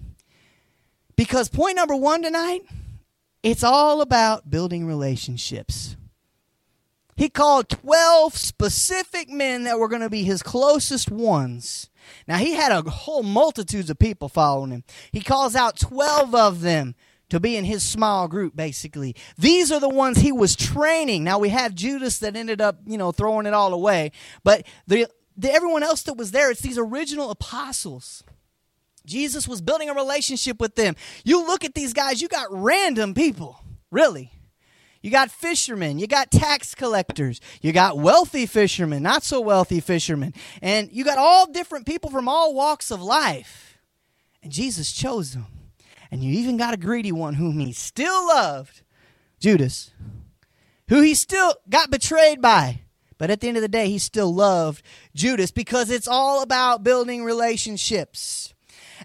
Because 1.15 1.49
point 1.49 1.75
number 1.75 1.95
one 1.95 2.21
tonight, 2.23 2.61
it's 3.43 3.63
all 3.63 4.01
about 4.01 4.49
building 4.49 4.85
relationships. 4.85 5.95
He 7.15 7.29
called 7.29 7.69
12 7.69 8.35
specific 8.35 9.29
men 9.29 9.63
that 9.63 9.77
were 9.77 9.87
going 9.87 10.01
to 10.01 10.09
be 10.09 10.23
his 10.23 10.41
closest 10.41 11.11
ones. 11.11 11.89
Now, 12.27 12.37
he 12.37 12.53
had 12.53 12.71
a 12.71 12.89
whole 12.89 13.23
multitudes 13.23 13.89
of 13.89 13.99
people 13.99 14.29
following 14.29 14.71
him. 14.71 14.83
He 15.11 15.21
calls 15.21 15.55
out 15.55 15.79
12 15.79 16.33
of 16.35 16.61
them 16.61 16.95
to 17.29 17.39
be 17.39 17.55
in 17.55 17.65
his 17.65 17.83
small 17.83 18.27
group, 18.27 18.55
basically. 18.55 19.15
These 19.37 19.71
are 19.71 19.79
the 19.79 19.89
ones 19.89 20.19
he 20.19 20.31
was 20.31 20.55
training. 20.55 21.23
Now, 21.23 21.39
we 21.39 21.49
have 21.49 21.73
Judas 21.73 22.19
that 22.19 22.35
ended 22.35 22.61
up, 22.61 22.79
you 22.85 22.97
know, 22.97 23.11
throwing 23.11 23.45
it 23.45 23.53
all 23.53 23.73
away. 23.73 24.11
But 24.43 24.67
the, 24.85 25.07
the 25.37 25.51
everyone 25.51 25.83
else 25.83 26.03
that 26.03 26.17
was 26.17 26.31
there, 26.31 26.51
it's 26.51 26.61
these 26.61 26.77
original 26.77 27.31
apostles. 27.31 28.23
Jesus 29.05 29.47
was 29.47 29.61
building 29.61 29.89
a 29.89 29.93
relationship 29.93 30.59
with 30.59 30.75
them. 30.75 30.95
You 31.23 31.45
look 31.45 31.63
at 31.63 31.73
these 31.73 31.93
guys, 31.93 32.21
you 32.21 32.27
got 32.27 32.47
random 32.51 33.13
people, 33.13 33.63
really. 33.89 34.31
You 35.01 35.09
got 35.09 35.31
fishermen, 35.31 35.97
you 35.97 36.05
got 36.05 36.29
tax 36.29 36.75
collectors, 36.75 37.41
you 37.61 37.71
got 37.71 37.97
wealthy 37.97 38.45
fishermen, 38.45 39.01
not 39.01 39.23
so 39.23 39.41
wealthy 39.41 39.79
fishermen, 39.79 40.33
and 40.61 40.91
you 40.91 41.03
got 41.03 41.17
all 41.17 41.51
different 41.51 41.87
people 41.87 42.11
from 42.11 42.27
all 42.27 42.53
walks 42.53 42.91
of 42.91 43.01
life. 43.01 43.79
And 44.43 44.51
Jesus 44.51 44.91
chose 44.91 45.33
them. 45.33 45.47
And 46.11 46.23
you 46.23 46.31
even 46.39 46.57
got 46.57 46.73
a 46.73 46.77
greedy 46.77 47.11
one 47.11 47.35
whom 47.35 47.59
he 47.59 47.71
still 47.71 48.27
loved, 48.27 48.81
Judas, 49.39 49.91
who 50.89 51.01
he 51.01 51.15
still 51.15 51.55
got 51.69 51.89
betrayed 51.89 52.41
by. 52.41 52.81
But 53.17 53.29
at 53.29 53.39
the 53.39 53.47
end 53.47 53.57
of 53.57 53.61
the 53.61 53.69
day, 53.69 53.87
he 53.87 53.99
still 53.99 54.33
loved 54.33 54.83
Judas 55.15 55.51
because 55.51 55.89
it's 55.89 56.07
all 56.07 56.41
about 56.41 56.83
building 56.83 57.23
relationships. 57.23 58.53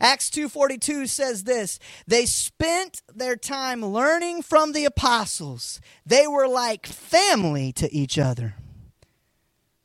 Acts 0.01 0.31
2:42 0.31 1.09
says 1.09 1.45
this, 1.45 1.79
they 2.07 2.27
spent 2.27 3.03
their 3.15 3.37
time 3.37 3.85
learning 3.85 4.43
from 4.43 4.73
the 4.73 4.85
apostles. 4.85 5.81
They 6.05 6.27
were 6.27 6.49
like 6.49 6.87
family 6.87 7.73
to 7.73 7.93
each 7.93 8.19
other. 8.19 8.55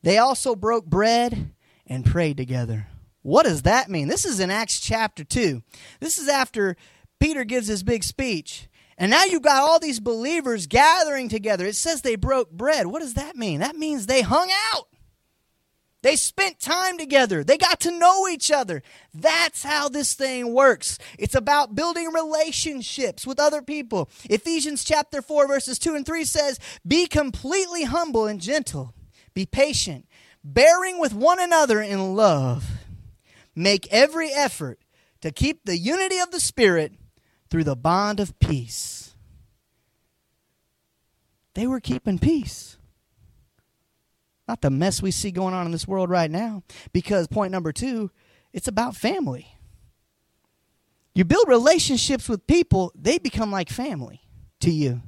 They 0.04 0.18
also 0.18 0.56
broke 0.56 0.86
bread 0.86 1.54
and 1.86 2.06
prayed 2.06 2.38
together. 2.38 2.88
What 3.22 3.44
does 3.44 3.62
that 3.64 3.90
mean? 3.90 4.08
This 4.08 4.26
is 4.26 4.40
in 4.40 4.50
Acts 4.50 4.80
chapter 4.80 5.24
2. 5.24 5.62
This 6.00 6.18
is 6.18 6.28
after 6.28 6.76
Peter 7.20 7.44
gives 7.44 7.68
his 7.68 7.84
big 7.84 8.04
speech. 8.04 8.68
And 8.98 9.10
now 9.10 9.26
you've 9.26 9.42
got 9.42 9.62
all 9.62 9.80
these 9.80 10.00
believers 10.00 10.68
gathering 10.68 11.30
together. 11.30 11.66
It 11.66 11.76
says 11.76 12.02
they 12.02 12.16
broke 12.16 12.52
bread. 12.52 12.88
What 12.88 13.02
does 13.02 13.16
that 13.16 13.36
mean? 13.36 13.60
That 13.60 13.76
means 13.76 14.06
they 14.06 14.22
hung 14.22 14.52
out. 14.74 14.88
They 16.02 16.16
spent 16.16 16.60
time 16.60 16.98
together. 16.98 17.44
They 17.44 17.58
got 17.58 17.80
to 17.82 17.92
know 17.92 18.28
each 18.28 18.50
other. 18.50 18.82
That's 19.14 19.64
how 19.64 19.88
this 19.88 20.14
thing 20.14 20.52
works. 20.54 20.98
It's 21.20 21.36
about 21.36 21.76
building 21.76 22.12
relationships 22.12 23.28
with 23.28 23.40
other 23.40 23.62
people. 23.62 24.10
Ephesians 24.24 24.84
chapter 24.84 25.22
4 25.22 25.48
verses 25.48 25.78
2 25.78 25.94
and 25.94 26.06
3 26.06 26.26
says, 26.26 26.60
"Be 26.86 27.06
completely 27.06 27.84
humble 27.84 28.26
and 28.26 28.42
gentle. 28.42 28.96
Be 29.36 29.46
patient, 29.46 30.08
bearing 30.44 31.00
with 31.00 31.14
one 31.14 31.40
another 31.40 31.82
in 31.82 32.16
love. 32.16 32.66
Make 33.56 33.88
every 33.92 34.32
effort 34.32 34.80
to 35.22 35.32
keep 35.32 35.66
the 35.66 35.78
unity 35.78 36.18
of 36.18 36.32
the 36.32 36.40
spirit 36.40 36.94
through 37.50 37.66
the 37.66 37.76
bond 37.76 38.20
of 38.20 38.38
peace." 38.40 39.14
They 41.54 41.68
were 41.68 41.82
keeping 41.82 42.18
peace 42.18 42.78
not 44.52 44.60
the 44.60 44.70
mess 44.70 45.02
we 45.02 45.12
see 45.12 45.32
going 45.32 45.54
on 45.54 45.66
in 45.66 45.72
this 45.72 45.88
world 45.88 46.10
right 46.10 46.30
now. 46.30 46.62
Because 46.92 47.26
point 47.26 47.54
number 47.54 47.72
two, 47.72 48.12
it's 48.52 48.68
about 48.68 48.98
family. 48.98 49.48
You 51.16 51.24
build 51.24 51.48
relationships 51.48 52.28
with 52.28 52.46
people, 52.48 52.92
they 52.94 53.18
become 53.18 53.50
like 53.50 53.70
family 53.70 54.20
to 54.60 54.70
you. 54.70 55.04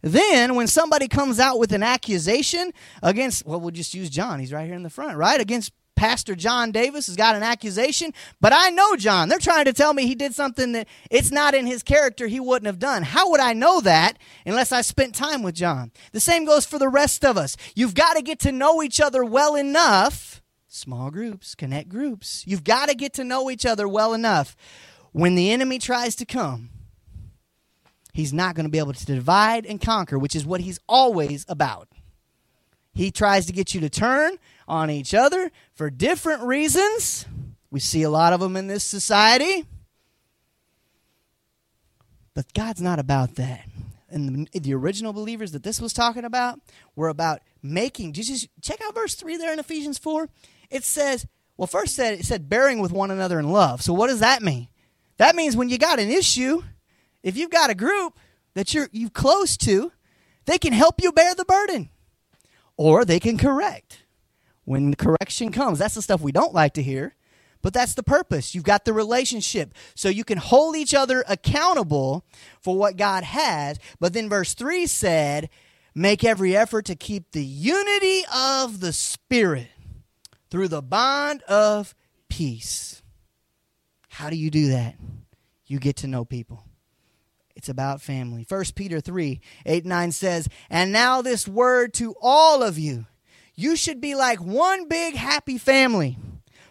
Then, 0.00 0.54
when 0.54 0.66
somebody 0.66 1.06
comes 1.06 1.38
out 1.38 1.58
with 1.58 1.72
an 1.72 1.82
accusation 1.82 2.72
against, 3.02 3.44
well, 3.44 3.60
we'll 3.60 3.70
just 3.72 3.92
use 3.92 4.08
John. 4.08 4.40
He's 4.40 4.54
right 4.54 4.64
here 4.66 4.74
in 4.74 4.82
the 4.82 4.90
front, 4.90 5.18
right? 5.18 5.40
Against 5.40 5.72
Pastor 5.94 6.34
John 6.34 6.72
Davis 6.72 7.06
has 7.06 7.16
got 7.16 7.36
an 7.36 7.42
accusation, 7.42 8.12
but 8.40 8.52
I 8.52 8.70
know 8.70 8.96
John. 8.96 9.28
They're 9.28 9.38
trying 9.38 9.66
to 9.66 9.72
tell 9.72 9.94
me 9.94 10.06
he 10.06 10.14
did 10.14 10.34
something 10.34 10.72
that 10.72 10.88
it's 11.10 11.30
not 11.30 11.54
in 11.54 11.66
his 11.66 11.82
character 11.82 12.26
he 12.26 12.40
wouldn't 12.40 12.66
have 12.66 12.78
done. 12.78 13.02
How 13.02 13.30
would 13.30 13.40
I 13.40 13.52
know 13.52 13.80
that 13.82 14.18
unless 14.44 14.72
I 14.72 14.80
spent 14.82 15.14
time 15.14 15.42
with 15.42 15.54
John? 15.54 15.92
The 16.12 16.20
same 16.20 16.44
goes 16.44 16.66
for 16.66 16.78
the 16.78 16.88
rest 16.88 17.24
of 17.24 17.36
us. 17.36 17.56
You've 17.74 17.94
got 17.94 18.14
to 18.14 18.22
get 18.22 18.40
to 18.40 18.52
know 18.52 18.82
each 18.82 19.00
other 19.00 19.24
well 19.24 19.54
enough. 19.54 20.42
Small 20.66 21.10
groups, 21.10 21.54
connect 21.54 21.88
groups. 21.90 22.44
You've 22.46 22.64
got 22.64 22.88
to 22.88 22.94
get 22.94 23.12
to 23.14 23.24
know 23.24 23.50
each 23.50 23.66
other 23.66 23.86
well 23.86 24.14
enough. 24.14 24.56
When 25.12 25.34
the 25.34 25.52
enemy 25.52 25.78
tries 25.78 26.16
to 26.16 26.24
come, 26.24 26.70
he's 28.14 28.32
not 28.32 28.54
going 28.54 28.64
to 28.64 28.70
be 28.70 28.78
able 28.78 28.94
to 28.94 29.06
divide 29.06 29.66
and 29.66 29.80
conquer, 29.80 30.18
which 30.18 30.34
is 30.34 30.46
what 30.46 30.62
he's 30.62 30.80
always 30.88 31.44
about. 31.48 31.88
He 32.94 33.10
tries 33.10 33.46
to 33.46 33.52
get 33.52 33.74
you 33.74 33.80
to 33.82 33.90
turn 33.90 34.38
on 34.68 34.90
each 34.90 35.14
other 35.14 35.50
for 35.74 35.90
different 35.90 36.42
reasons. 36.42 37.26
We 37.70 37.80
see 37.80 38.02
a 38.02 38.10
lot 38.10 38.32
of 38.32 38.40
them 38.40 38.56
in 38.56 38.66
this 38.66 38.84
society. 38.84 39.66
But 42.34 42.52
God's 42.54 42.80
not 42.80 42.98
about 42.98 43.36
that. 43.36 43.66
And 44.10 44.48
the, 44.52 44.60
the 44.60 44.74
original 44.74 45.12
believers 45.12 45.52
that 45.52 45.62
this 45.62 45.80
was 45.80 45.92
talking 45.92 46.24
about 46.24 46.60
were 46.94 47.08
about 47.08 47.40
making. 47.62 48.12
Jesus, 48.12 48.46
check 48.60 48.80
out 48.82 48.94
verse 48.94 49.14
3 49.14 49.36
there 49.36 49.52
in 49.52 49.58
Ephesians 49.58 49.98
4. 49.98 50.28
It 50.70 50.84
says, 50.84 51.26
well, 51.56 51.66
first 51.66 51.94
said 51.94 52.14
it 52.14 52.24
said 52.24 52.48
bearing 52.48 52.80
with 52.80 52.92
one 52.92 53.10
another 53.10 53.38
in 53.38 53.50
love. 53.50 53.82
So 53.82 53.92
what 53.92 54.08
does 54.08 54.20
that 54.20 54.42
mean? 54.42 54.68
That 55.18 55.36
means 55.36 55.56
when 55.56 55.68
you 55.68 55.78
got 55.78 55.98
an 55.98 56.08
issue, 56.10 56.62
if 57.22 57.36
you've 57.36 57.50
got 57.50 57.70
a 57.70 57.74
group 57.74 58.18
that 58.54 58.74
you're 58.74 58.88
you 58.92 59.08
close 59.08 59.56
to, 59.58 59.92
they 60.46 60.58
can 60.58 60.72
help 60.72 61.00
you 61.00 61.12
bear 61.12 61.34
the 61.34 61.44
burden 61.44 61.90
or 62.76 63.04
they 63.04 63.20
can 63.20 63.38
correct 63.38 64.01
when 64.72 64.90
the 64.90 64.96
correction 64.96 65.52
comes. 65.52 65.78
That's 65.78 65.94
the 65.94 66.02
stuff 66.02 66.20
we 66.20 66.32
don't 66.32 66.54
like 66.54 66.74
to 66.74 66.82
hear, 66.82 67.14
but 67.60 67.72
that's 67.72 67.94
the 67.94 68.02
purpose. 68.02 68.54
You've 68.54 68.64
got 68.64 68.84
the 68.84 68.92
relationship. 68.92 69.74
So 69.94 70.08
you 70.08 70.24
can 70.24 70.38
hold 70.38 70.76
each 70.76 70.94
other 70.94 71.24
accountable 71.28 72.24
for 72.60 72.76
what 72.76 72.96
God 72.96 73.22
has. 73.22 73.78
But 74.00 74.14
then 74.14 74.28
verse 74.28 74.54
3 74.54 74.86
said, 74.86 75.50
make 75.94 76.24
every 76.24 76.56
effort 76.56 76.86
to 76.86 76.96
keep 76.96 77.32
the 77.32 77.44
unity 77.44 78.22
of 78.34 78.80
the 78.80 78.92
Spirit 78.92 79.68
through 80.50 80.68
the 80.68 80.82
bond 80.82 81.42
of 81.42 81.94
peace. 82.28 83.02
How 84.08 84.30
do 84.30 84.36
you 84.36 84.50
do 84.50 84.68
that? 84.68 84.96
You 85.66 85.78
get 85.78 85.96
to 85.96 86.06
know 86.06 86.24
people. 86.24 86.64
It's 87.54 87.68
about 87.68 88.00
family. 88.00 88.44
1 88.48 88.64
Peter 88.74 89.00
3 89.00 89.40
8 89.66 89.84
9 89.86 90.12
says, 90.12 90.48
And 90.70 90.92
now 90.92 91.22
this 91.22 91.46
word 91.46 91.94
to 91.94 92.14
all 92.20 92.62
of 92.62 92.78
you. 92.78 93.06
You 93.62 93.76
should 93.76 94.00
be 94.00 94.16
like 94.16 94.40
one 94.40 94.88
big 94.88 95.14
happy 95.14 95.56
family, 95.56 96.18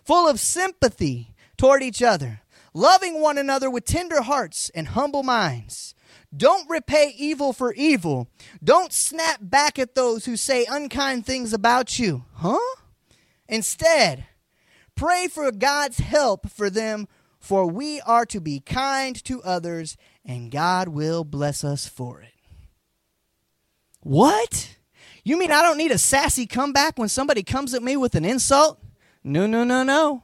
full 0.03 0.27
of 0.27 0.41
sympathy 0.41 1.33
toward 1.55 1.81
each 1.83 2.03
other, 2.03 2.41
loving 2.73 3.21
one 3.21 3.37
another 3.37 3.69
with 3.69 3.85
tender 3.85 4.21
hearts 4.23 4.69
and 4.75 4.89
humble 4.89 5.23
minds. 5.23 5.95
Don't 6.35 6.69
repay 6.69 7.13
evil 7.17 7.53
for 7.53 7.73
evil. 7.75 8.27
Don't 8.61 8.91
snap 8.91 9.39
back 9.39 9.79
at 9.79 9.95
those 9.95 10.25
who 10.25 10.35
say 10.35 10.65
unkind 10.69 11.25
things 11.25 11.53
about 11.53 11.97
you. 11.97 12.25
Huh? 12.33 12.75
Instead, 13.47 14.25
pray 14.93 15.29
for 15.29 15.49
God's 15.53 15.99
help 15.99 16.49
for 16.49 16.69
them, 16.69 17.07
for 17.39 17.65
we 17.65 18.01
are 18.01 18.25
to 18.25 18.41
be 18.41 18.59
kind 18.59 19.15
to 19.23 19.41
others 19.43 19.95
and 20.25 20.51
God 20.51 20.89
will 20.89 21.23
bless 21.23 21.63
us 21.63 21.87
for 21.87 22.21
it. 22.21 22.33
What? 24.01 24.75
You 25.23 25.37
mean 25.37 25.51
I 25.51 25.61
don't 25.61 25.77
need 25.77 25.91
a 25.91 25.97
sassy 25.97 26.47
comeback 26.47 26.97
when 26.97 27.09
somebody 27.09 27.43
comes 27.43 27.73
at 27.73 27.83
me 27.83 27.95
with 27.97 28.15
an 28.15 28.25
insult? 28.25 28.79
No, 29.23 29.45
no, 29.45 29.63
no, 29.63 29.83
no. 29.83 30.23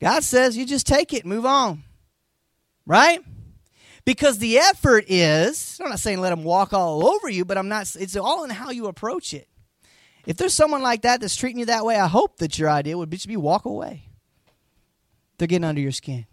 God 0.00 0.24
says 0.24 0.56
you 0.56 0.66
just 0.66 0.86
take 0.86 1.12
it, 1.12 1.24
move 1.24 1.46
on. 1.46 1.84
Right? 2.84 3.20
Because 4.04 4.38
the 4.38 4.58
effort 4.58 5.04
is, 5.08 5.80
I'm 5.82 5.90
not 5.90 6.00
saying 6.00 6.20
let 6.20 6.30
them 6.30 6.44
walk 6.44 6.72
all 6.72 7.06
over 7.06 7.28
you, 7.28 7.44
but 7.44 7.58
I'm 7.58 7.68
not, 7.68 7.94
it's 7.98 8.16
all 8.16 8.44
in 8.44 8.50
how 8.50 8.70
you 8.70 8.86
approach 8.86 9.34
it. 9.34 9.48
If 10.26 10.36
there's 10.36 10.54
someone 10.54 10.82
like 10.82 11.02
that 11.02 11.20
that's 11.20 11.36
treating 11.36 11.60
you 11.60 11.66
that 11.66 11.84
way, 11.84 11.96
I 11.96 12.08
hope 12.08 12.38
that 12.38 12.58
your 12.58 12.68
idea 12.68 12.98
would 12.98 13.10
be 13.10 13.16
to 13.16 13.28
be 13.28 13.36
walk 13.36 13.64
away. 13.64 14.08
They're 15.38 15.48
getting 15.48 15.64
under 15.64 15.80
your 15.80 15.92
skin. 15.92 16.26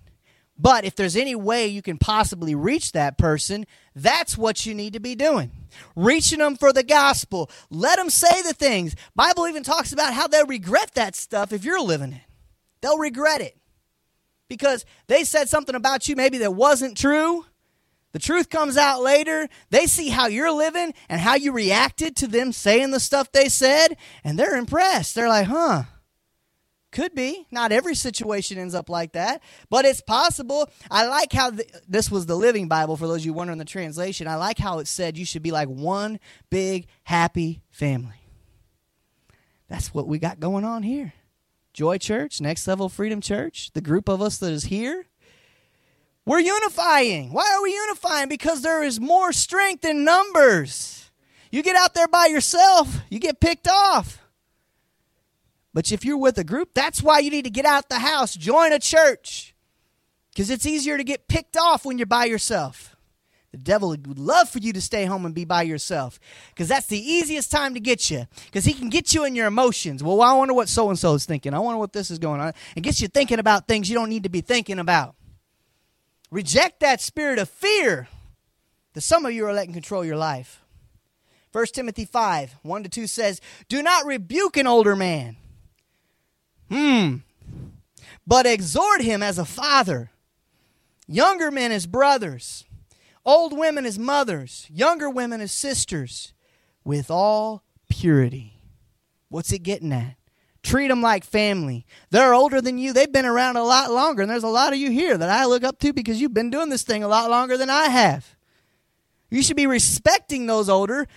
But 0.57 0.85
if 0.85 0.95
there's 0.95 1.15
any 1.15 1.35
way 1.35 1.67
you 1.67 1.81
can 1.81 1.97
possibly 1.97 2.53
reach 2.53 2.91
that 2.91 3.17
person, 3.17 3.65
that's 3.95 4.37
what 4.37 4.65
you 4.65 4.75
need 4.75 4.93
to 4.93 4.99
be 4.99 5.15
doing. 5.15 5.51
Reaching 5.95 6.39
them 6.39 6.55
for 6.55 6.71
the 6.71 6.83
gospel. 6.83 7.49
Let 7.69 7.97
them 7.97 8.09
say 8.09 8.41
the 8.43 8.53
things. 8.53 8.95
Bible 9.15 9.47
even 9.47 9.63
talks 9.63 9.91
about 9.91 10.13
how 10.13 10.27
they'll 10.27 10.45
regret 10.45 10.91
that 10.93 11.15
stuff 11.15 11.51
if 11.51 11.65
you're 11.65 11.81
living 11.81 12.13
it. 12.13 12.21
They'll 12.81 12.99
regret 12.99 13.41
it. 13.41 13.57
Because 14.47 14.85
they 15.07 15.23
said 15.23 15.49
something 15.49 15.73
about 15.73 16.07
you 16.07 16.15
maybe 16.15 16.37
that 16.39 16.53
wasn't 16.53 16.97
true. 16.97 17.45
The 18.11 18.19
truth 18.19 18.49
comes 18.49 18.77
out 18.77 19.01
later. 19.01 19.49
They 19.71 19.87
see 19.87 20.09
how 20.09 20.27
you're 20.27 20.51
living 20.51 20.93
and 21.09 21.19
how 21.19 21.33
you 21.33 21.51
reacted 21.51 22.15
to 22.17 22.27
them 22.27 22.51
saying 22.51 22.91
the 22.91 22.99
stuff 22.99 23.31
they 23.31 23.49
said, 23.49 23.97
and 24.23 24.37
they're 24.37 24.55
impressed. 24.55 25.15
They're 25.15 25.27
like, 25.27 25.47
huh, 25.47 25.83
could 26.93 27.13
be. 27.13 27.45
Not 27.51 27.73
every 27.73 27.95
situation 27.95 28.57
ends 28.57 28.73
up 28.73 28.89
like 28.89 29.13
that, 29.13 29.41
but 29.69 29.83
it's 29.83 29.99
possible. 29.99 30.69
I 30.89 31.07
like 31.07 31.33
how 31.33 31.49
the, 31.49 31.65
this 31.87 32.09
was 32.09 32.25
the 32.25 32.37
Living 32.37 32.69
Bible 32.69 32.95
for 32.95 33.07
those 33.07 33.21
of 33.21 33.25
you 33.25 33.33
wondering 33.33 33.59
the 33.59 33.65
translation. 33.65 34.27
I 34.27 34.35
like 34.35 34.57
how 34.57 34.79
it 34.79 34.87
said 34.87 35.17
you 35.17 35.25
should 35.25 35.43
be 35.43 35.51
like 35.51 35.67
one 35.67 36.19
big 36.49 36.87
happy 37.03 37.61
family. 37.71 38.21
That's 39.67 39.93
what 39.93 40.07
we 40.07 40.19
got 40.19 40.39
going 40.39 40.63
on 40.63 40.83
here. 40.83 41.13
Joy 41.73 41.97
Church, 41.97 42.39
Next 42.39 42.67
Level 42.67 42.87
Freedom 42.87 43.19
Church, 43.19 43.71
the 43.73 43.81
group 43.81 44.07
of 44.07 44.21
us 44.21 44.37
that 44.37 44.51
is 44.51 44.65
here. 44.65 45.07
We're 46.25 46.39
unifying. 46.39 47.33
Why 47.33 47.51
are 47.53 47.63
we 47.63 47.73
unifying? 47.73 48.29
Because 48.29 48.61
there 48.61 48.83
is 48.83 48.99
more 48.99 49.33
strength 49.33 49.83
in 49.83 50.05
numbers. 50.05 51.09
You 51.51 51.63
get 51.63 51.75
out 51.75 51.93
there 51.93 52.07
by 52.07 52.27
yourself, 52.27 52.97
you 53.09 53.19
get 53.19 53.39
picked 53.39 53.67
off. 53.67 54.22
But 55.73 55.91
if 55.91 56.05
you're 56.05 56.17
with 56.17 56.37
a 56.37 56.43
group, 56.43 56.69
that's 56.73 57.01
why 57.01 57.19
you 57.19 57.31
need 57.31 57.45
to 57.45 57.49
get 57.49 57.65
out 57.65 57.89
the 57.89 57.99
house, 57.99 58.35
join 58.35 58.71
a 58.71 58.79
church. 58.79 59.55
Because 60.31 60.49
it's 60.49 60.65
easier 60.65 60.97
to 60.97 61.03
get 61.03 61.27
picked 61.27 61.57
off 61.57 61.85
when 61.85 61.97
you're 61.97 62.07
by 62.07 62.25
yourself. 62.25 62.95
The 63.51 63.59
devil 63.59 63.89
would 63.89 64.17
love 64.17 64.49
for 64.49 64.57
you 64.57 64.73
to 64.73 64.81
stay 64.81 65.05
home 65.05 65.27
and 65.27 65.35
be 65.35 65.45
by 65.45 65.61
yourself 65.61 66.19
because 66.49 66.67
that's 66.67 66.87
the 66.87 66.97
easiest 66.97 67.51
time 67.51 67.75
to 67.75 67.79
get 67.79 68.09
you 68.09 68.25
because 68.45 68.65
he 68.65 68.73
can 68.73 68.89
get 68.89 69.13
you 69.13 69.25
in 69.25 69.35
your 69.35 69.45
emotions. 69.45 70.03
Well, 70.03 70.19
I 70.23 70.33
wonder 70.33 70.55
what 70.55 70.69
so 70.69 70.89
and 70.89 70.97
so 70.97 71.13
is 71.13 71.27
thinking. 71.27 71.53
I 71.53 71.59
wonder 71.59 71.77
what 71.77 71.93
this 71.93 72.09
is 72.09 72.17
going 72.17 72.41
on. 72.41 72.53
And 72.75 72.83
gets 72.83 72.99
you 72.99 73.07
thinking 73.07 73.37
about 73.37 73.67
things 73.67 73.91
you 73.91 73.95
don't 73.95 74.09
need 74.09 74.23
to 74.23 74.29
be 74.29 74.41
thinking 74.41 74.79
about. 74.79 75.13
Reject 76.31 76.79
that 76.79 76.99
spirit 76.99 77.37
of 77.37 77.47
fear 77.47 78.07
that 78.95 79.01
some 79.01 79.23
of 79.23 79.33
you 79.33 79.45
are 79.45 79.53
letting 79.53 79.73
control 79.73 80.03
your 80.03 80.17
life. 80.17 80.63
1 81.51 81.65
Timothy 81.67 82.05
5 82.05 82.55
1 82.63 82.83
to 82.83 82.89
2 82.89 83.05
says, 83.05 83.39
Do 83.69 83.83
not 83.83 84.07
rebuke 84.07 84.57
an 84.57 84.65
older 84.65 84.95
man 84.95 85.37
Hmm. 86.69 87.17
But 88.25 88.45
exhort 88.45 89.01
him 89.01 89.21
as 89.21 89.37
a 89.37 89.45
father, 89.45 90.11
younger 91.07 91.51
men 91.51 91.71
as 91.71 91.85
brothers, 91.85 92.65
old 93.25 93.57
women 93.57 93.85
as 93.85 93.99
mothers, 93.99 94.67
younger 94.71 95.09
women 95.09 95.41
as 95.41 95.51
sisters, 95.51 96.33
with 96.83 97.09
all 97.11 97.63
purity. 97.89 98.59
What's 99.29 99.51
it 99.51 99.63
getting 99.63 99.91
at? 99.91 100.15
Treat 100.61 100.87
them 100.87 101.01
like 101.01 101.25
family. 101.25 101.85
They're 102.09 102.33
older 102.33 102.61
than 102.61 102.77
you. 102.77 102.93
They've 102.93 103.11
been 103.11 103.25
around 103.25 103.57
a 103.57 103.63
lot 103.63 103.91
longer. 103.91 104.21
And 104.21 104.31
there's 104.31 104.43
a 104.43 104.47
lot 104.47 104.71
of 104.71 104.79
you 104.79 104.91
here 104.91 105.17
that 105.17 105.29
I 105.29 105.45
look 105.45 105.63
up 105.63 105.79
to 105.79 105.91
because 105.91 106.21
you've 106.21 106.33
been 106.33 106.49
doing 106.49 106.69
this 106.69 106.83
thing 106.83 107.03
a 107.03 107.07
lot 107.07 107.29
longer 107.29 107.57
than 107.57 107.69
I 107.69 107.89
have. 107.89 108.35
You 109.29 109.43
should 109.43 109.57
be 109.57 109.67
respecting 109.67 110.45
those 110.45 110.69
older 110.69 111.07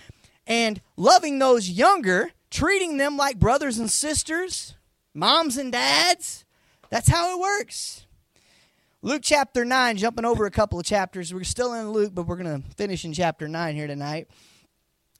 and 0.45 0.81
loving 0.97 1.39
those 1.39 1.69
younger, 1.69 2.31
treating 2.49 2.97
them 2.97 3.15
like 3.15 3.39
brothers 3.39 3.77
and 3.77 3.89
sisters, 3.89 4.75
Moms 5.17 5.57
and 5.57 5.71
dads, 5.71 6.45
that's 6.91 7.09
how 7.09 7.35
it 7.35 7.41
works. 7.41 8.05
Luke 9.01 9.23
chapter 9.23 9.65
9, 9.65 9.97
jumping 9.97 10.25
over 10.25 10.45
a 10.45 10.51
couple 10.51 10.79
of 10.79 10.85
chapters. 10.85 11.33
We're 11.33 11.43
still 11.43 11.73
in 11.73 11.89
Luke, 11.89 12.11
but 12.13 12.27
we're 12.27 12.35
going 12.35 12.61
to 12.61 12.69
finish 12.75 13.03
in 13.03 13.13
chapter 13.13 13.47
9 13.47 13.75
here 13.75 13.87
tonight. 13.87 14.27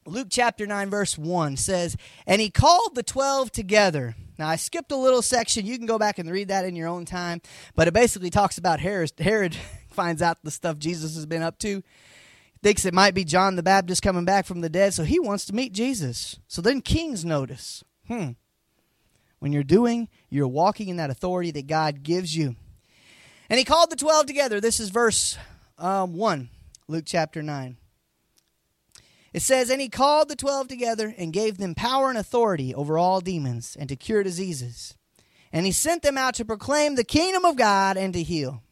Luke 0.05 0.27
chapter 0.29 0.67
9, 0.67 0.91
verse 0.91 1.17
1 1.17 1.57
says, 1.57 1.97
And 2.27 2.39
he 2.39 2.51
called 2.51 2.93
the 2.93 3.01
12 3.01 3.51
together. 3.51 4.15
Now, 4.37 4.49
I 4.49 4.55
skipped 4.55 4.91
a 4.91 4.95
little 4.95 5.23
section. 5.23 5.65
You 5.65 5.77
can 5.77 5.87
go 5.87 5.97
back 5.97 6.19
and 6.19 6.29
read 6.29 6.49
that 6.49 6.63
in 6.63 6.75
your 6.75 6.89
own 6.89 7.05
time. 7.05 7.41
But 7.75 7.87
it 7.87 7.93
basically 7.95 8.29
talks 8.29 8.59
about 8.59 8.79
Herod. 8.79 9.13
Herod 9.17 9.57
finds 9.89 10.21
out 10.21 10.37
the 10.43 10.51
stuff 10.51 10.77
Jesus 10.77 11.15
has 11.15 11.25
been 11.25 11.41
up 11.41 11.57
to. 11.59 11.81
Thinks 12.61 12.85
it 12.85 12.93
might 12.93 13.15
be 13.15 13.25
John 13.25 13.55
the 13.55 13.63
Baptist 13.63 14.03
coming 14.03 14.25
back 14.25 14.45
from 14.45 14.61
the 14.61 14.69
dead, 14.69 14.93
so 14.93 15.03
he 15.03 15.19
wants 15.19 15.45
to 15.45 15.55
meet 15.55 15.73
Jesus. 15.73 16.39
So 16.47 16.61
then 16.61 16.81
kings 16.81 17.25
notice. 17.25 17.83
Hmm, 18.07 18.33
when 19.39 19.51
you're 19.51 19.63
doing, 19.63 20.07
you're 20.29 20.47
walking 20.47 20.89
in 20.89 20.97
that 20.97 21.09
authority 21.09 21.51
that 21.51 21.67
God 21.67 22.03
gives 22.03 22.35
you. 22.35 22.55
And 23.49 23.57
he 23.57 23.65
called 23.65 23.89
the 23.89 23.95
12 23.95 24.25
together. 24.25 24.59
This 24.59 24.79
is 24.79 24.89
verse 24.89 25.37
um, 25.77 26.13
1, 26.15 26.49
Luke 26.87 27.05
chapter 27.05 27.41
9. 27.41 27.77
It 29.33 29.41
says, 29.41 29.69
And 29.69 29.79
he 29.79 29.89
called 29.89 30.29
the 30.29 30.35
12 30.35 30.67
together 30.67 31.13
and 31.17 31.31
gave 31.31 31.57
them 31.57 31.75
power 31.75 32.09
and 32.09 32.17
authority 32.17 32.73
over 32.73 32.97
all 32.97 33.21
demons 33.21 33.77
and 33.79 33.87
to 33.89 33.95
cure 33.95 34.23
diseases. 34.23 34.95
And 35.53 35.65
he 35.65 35.71
sent 35.71 36.01
them 36.01 36.17
out 36.17 36.33
to 36.35 36.45
proclaim 36.45 36.95
the 36.95 37.03
kingdom 37.03 37.45
of 37.45 37.55
God 37.55 37.97
and 37.97 38.13
to 38.13 38.23
heal. 38.23 38.63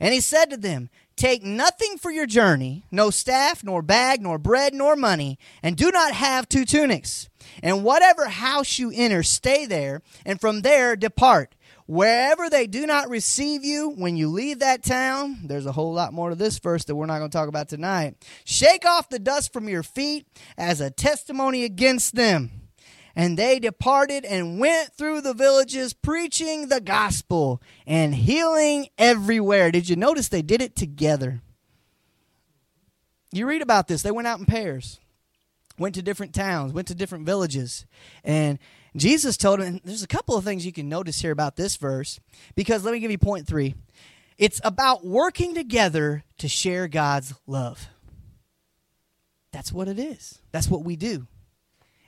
And 0.00 0.12
he 0.12 0.20
said 0.20 0.50
to 0.50 0.56
them, 0.56 0.90
Take 1.14 1.44
nothing 1.44 1.98
for 1.98 2.10
your 2.10 2.26
journey, 2.26 2.84
no 2.90 3.10
staff, 3.10 3.62
nor 3.62 3.82
bag, 3.82 4.20
nor 4.20 4.38
bread, 4.38 4.74
nor 4.74 4.96
money, 4.96 5.38
and 5.62 5.76
do 5.76 5.90
not 5.90 6.12
have 6.12 6.48
two 6.48 6.64
tunics. 6.64 7.28
And 7.62 7.84
whatever 7.84 8.26
house 8.26 8.78
you 8.78 8.92
enter, 8.94 9.22
stay 9.22 9.66
there, 9.66 10.02
and 10.24 10.40
from 10.40 10.62
there 10.62 10.96
depart. 10.96 11.54
Wherever 11.86 12.48
they 12.48 12.66
do 12.66 12.86
not 12.86 13.10
receive 13.10 13.64
you 13.64 13.90
when 13.90 14.16
you 14.16 14.28
leave 14.28 14.60
that 14.60 14.82
town, 14.82 15.40
there's 15.44 15.66
a 15.66 15.72
whole 15.72 15.92
lot 15.92 16.12
more 16.12 16.30
to 16.30 16.36
this 16.36 16.58
verse 16.58 16.84
that 16.84 16.94
we're 16.94 17.06
not 17.06 17.18
going 17.18 17.30
to 17.30 17.36
talk 17.36 17.48
about 17.48 17.68
tonight. 17.68 18.14
Shake 18.44 18.86
off 18.86 19.08
the 19.08 19.18
dust 19.18 19.52
from 19.52 19.68
your 19.68 19.82
feet 19.82 20.26
as 20.56 20.80
a 20.80 20.90
testimony 20.90 21.64
against 21.64 22.14
them. 22.14 22.50
And 23.14 23.38
they 23.38 23.58
departed 23.58 24.24
and 24.24 24.58
went 24.58 24.94
through 24.96 25.20
the 25.20 25.34
villages 25.34 25.92
preaching 25.92 26.68
the 26.68 26.80
gospel 26.80 27.60
and 27.86 28.14
healing 28.14 28.88
everywhere. 28.96 29.70
Did 29.70 29.88
you 29.88 29.96
notice 29.96 30.28
they 30.28 30.40
did 30.40 30.62
it 30.62 30.74
together? 30.74 31.42
You 33.32 33.46
read 33.46 33.60
about 33.60 33.88
this. 33.88 34.00
They 34.02 34.10
went 34.10 34.28
out 34.28 34.38
in 34.38 34.46
pairs 34.46 34.98
went 35.82 35.96
to 35.96 36.02
different 36.02 36.32
towns, 36.32 36.72
went 36.72 36.88
to 36.88 36.94
different 36.94 37.26
villages. 37.26 37.84
And 38.24 38.58
Jesus 38.96 39.36
told 39.36 39.60
him, 39.60 39.80
there's 39.84 40.02
a 40.02 40.08
couple 40.08 40.36
of 40.36 40.44
things 40.44 40.64
you 40.64 40.72
can 40.72 40.88
notice 40.88 41.20
here 41.20 41.32
about 41.32 41.56
this 41.56 41.76
verse, 41.76 42.20
because 42.54 42.84
let 42.84 42.92
me 42.92 43.00
give 43.00 43.10
you 43.10 43.18
point 43.18 43.46
three. 43.46 43.74
It's 44.38 44.60
about 44.64 45.04
working 45.04 45.54
together 45.54 46.24
to 46.38 46.48
share 46.48 46.88
God's 46.88 47.34
love. 47.46 47.88
That's 49.52 49.72
what 49.72 49.88
it 49.88 49.98
is. 49.98 50.40
That's 50.52 50.68
what 50.68 50.84
we 50.84 50.96
do. 50.96 51.26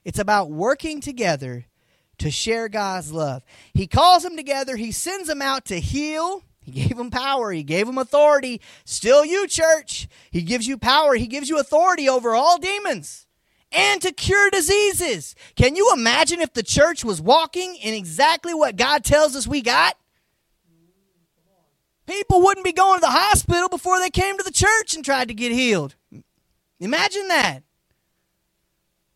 It's 0.04 0.18
about 0.18 0.50
working 0.50 1.00
together 1.00 1.66
to 2.18 2.30
share 2.30 2.68
God's 2.68 3.12
love. 3.12 3.42
He 3.74 3.86
calls 3.86 4.22
them 4.22 4.36
together, 4.36 4.76
He 4.76 4.92
sends 4.92 5.28
them 5.28 5.42
out 5.42 5.66
to 5.66 5.80
heal. 5.80 6.42
He 6.60 6.72
gave 6.72 6.96
them 6.96 7.10
power. 7.10 7.52
He 7.52 7.62
gave 7.62 7.86
them 7.86 7.98
authority. 7.98 8.62
Still, 8.86 9.22
you, 9.22 9.46
church. 9.46 10.08
He 10.30 10.40
gives 10.40 10.66
you 10.66 10.78
power. 10.78 11.14
He 11.14 11.26
gives 11.26 11.50
you 11.50 11.58
authority 11.58 12.08
over 12.08 12.34
all 12.34 12.56
demons 12.56 13.26
and 13.74 14.00
to 14.02 14.12
cure 14.12 14.50
diseases. 14.50 15.34
Can 15.56 15.76
you 15.76 15.92
imagine 15.92 16.40
if 16.40 16.52
the 16.52 16.62
church 16.62 17.04
was 17.04 17.20
walking 17.20 17.76
in 17.76 17.92
exactly 17.94 18.54
what 18.54 18.76
God 18.76 19.04
tells 19.04 19.34
us 19.34 19.46
we 19.46 19.60
got? 19.60 19.96
People 22.06 22.42
wouldn't 22.42 22.64
be 22.64 22.72
going 22.72 22.98
to 22.98 23.00
the 23.00 23.10
hospital 23.10 23.68
before 23.68 23.98
they 23.98 24.10
came 24.10 24.36
to 24.36 24.44
the 24.44 24.50
church 24.50 24.94
and 24.94 25.04
tried 25.04 25.28
to 25.28 25.34
get 25.34 25.52
healed. 25.52 25.94
Imagine 26.78 27.28
that. 27.28 27.62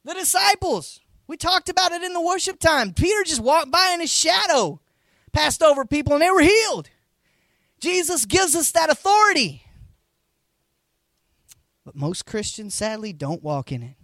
The 0.04 0.14
disciples, 0.14 1.00
we 1.26 1.36
talked 1.36 1.68
about 1.68 1.92
it 1.92 2.02
in 2.02 2.14
the 2.14 2.20
worship 2.20 2.58
time. 2.58 2.94
Peter 2.94 3.24
just 3.24 3.42
walked 3.42 3.70
by 3.70 3.90
in 3.92 4.00
his 4.00 4.12
shadow, 4.12 4.80
passed 5.32 5.62
over 5.62 5.84
people, 5.84 6.14
and 6.14 6.22
they 6.22 6.30
were 6.30 6.40
healed. 6.40 6.88
Jesus 7.78 8.24
gives 8.24 8.56
us 8.56 8.72
that 8.72 8.90
authority. 8.90 9.64
But 11.84 11.94
most 11.94 12.24
Christians, 12.24 12.74
sadly, 12.74 13.12
don't 13.12 13.42
walk 13.42 13.70
in 13.70 13.82
it. 13.82 13.97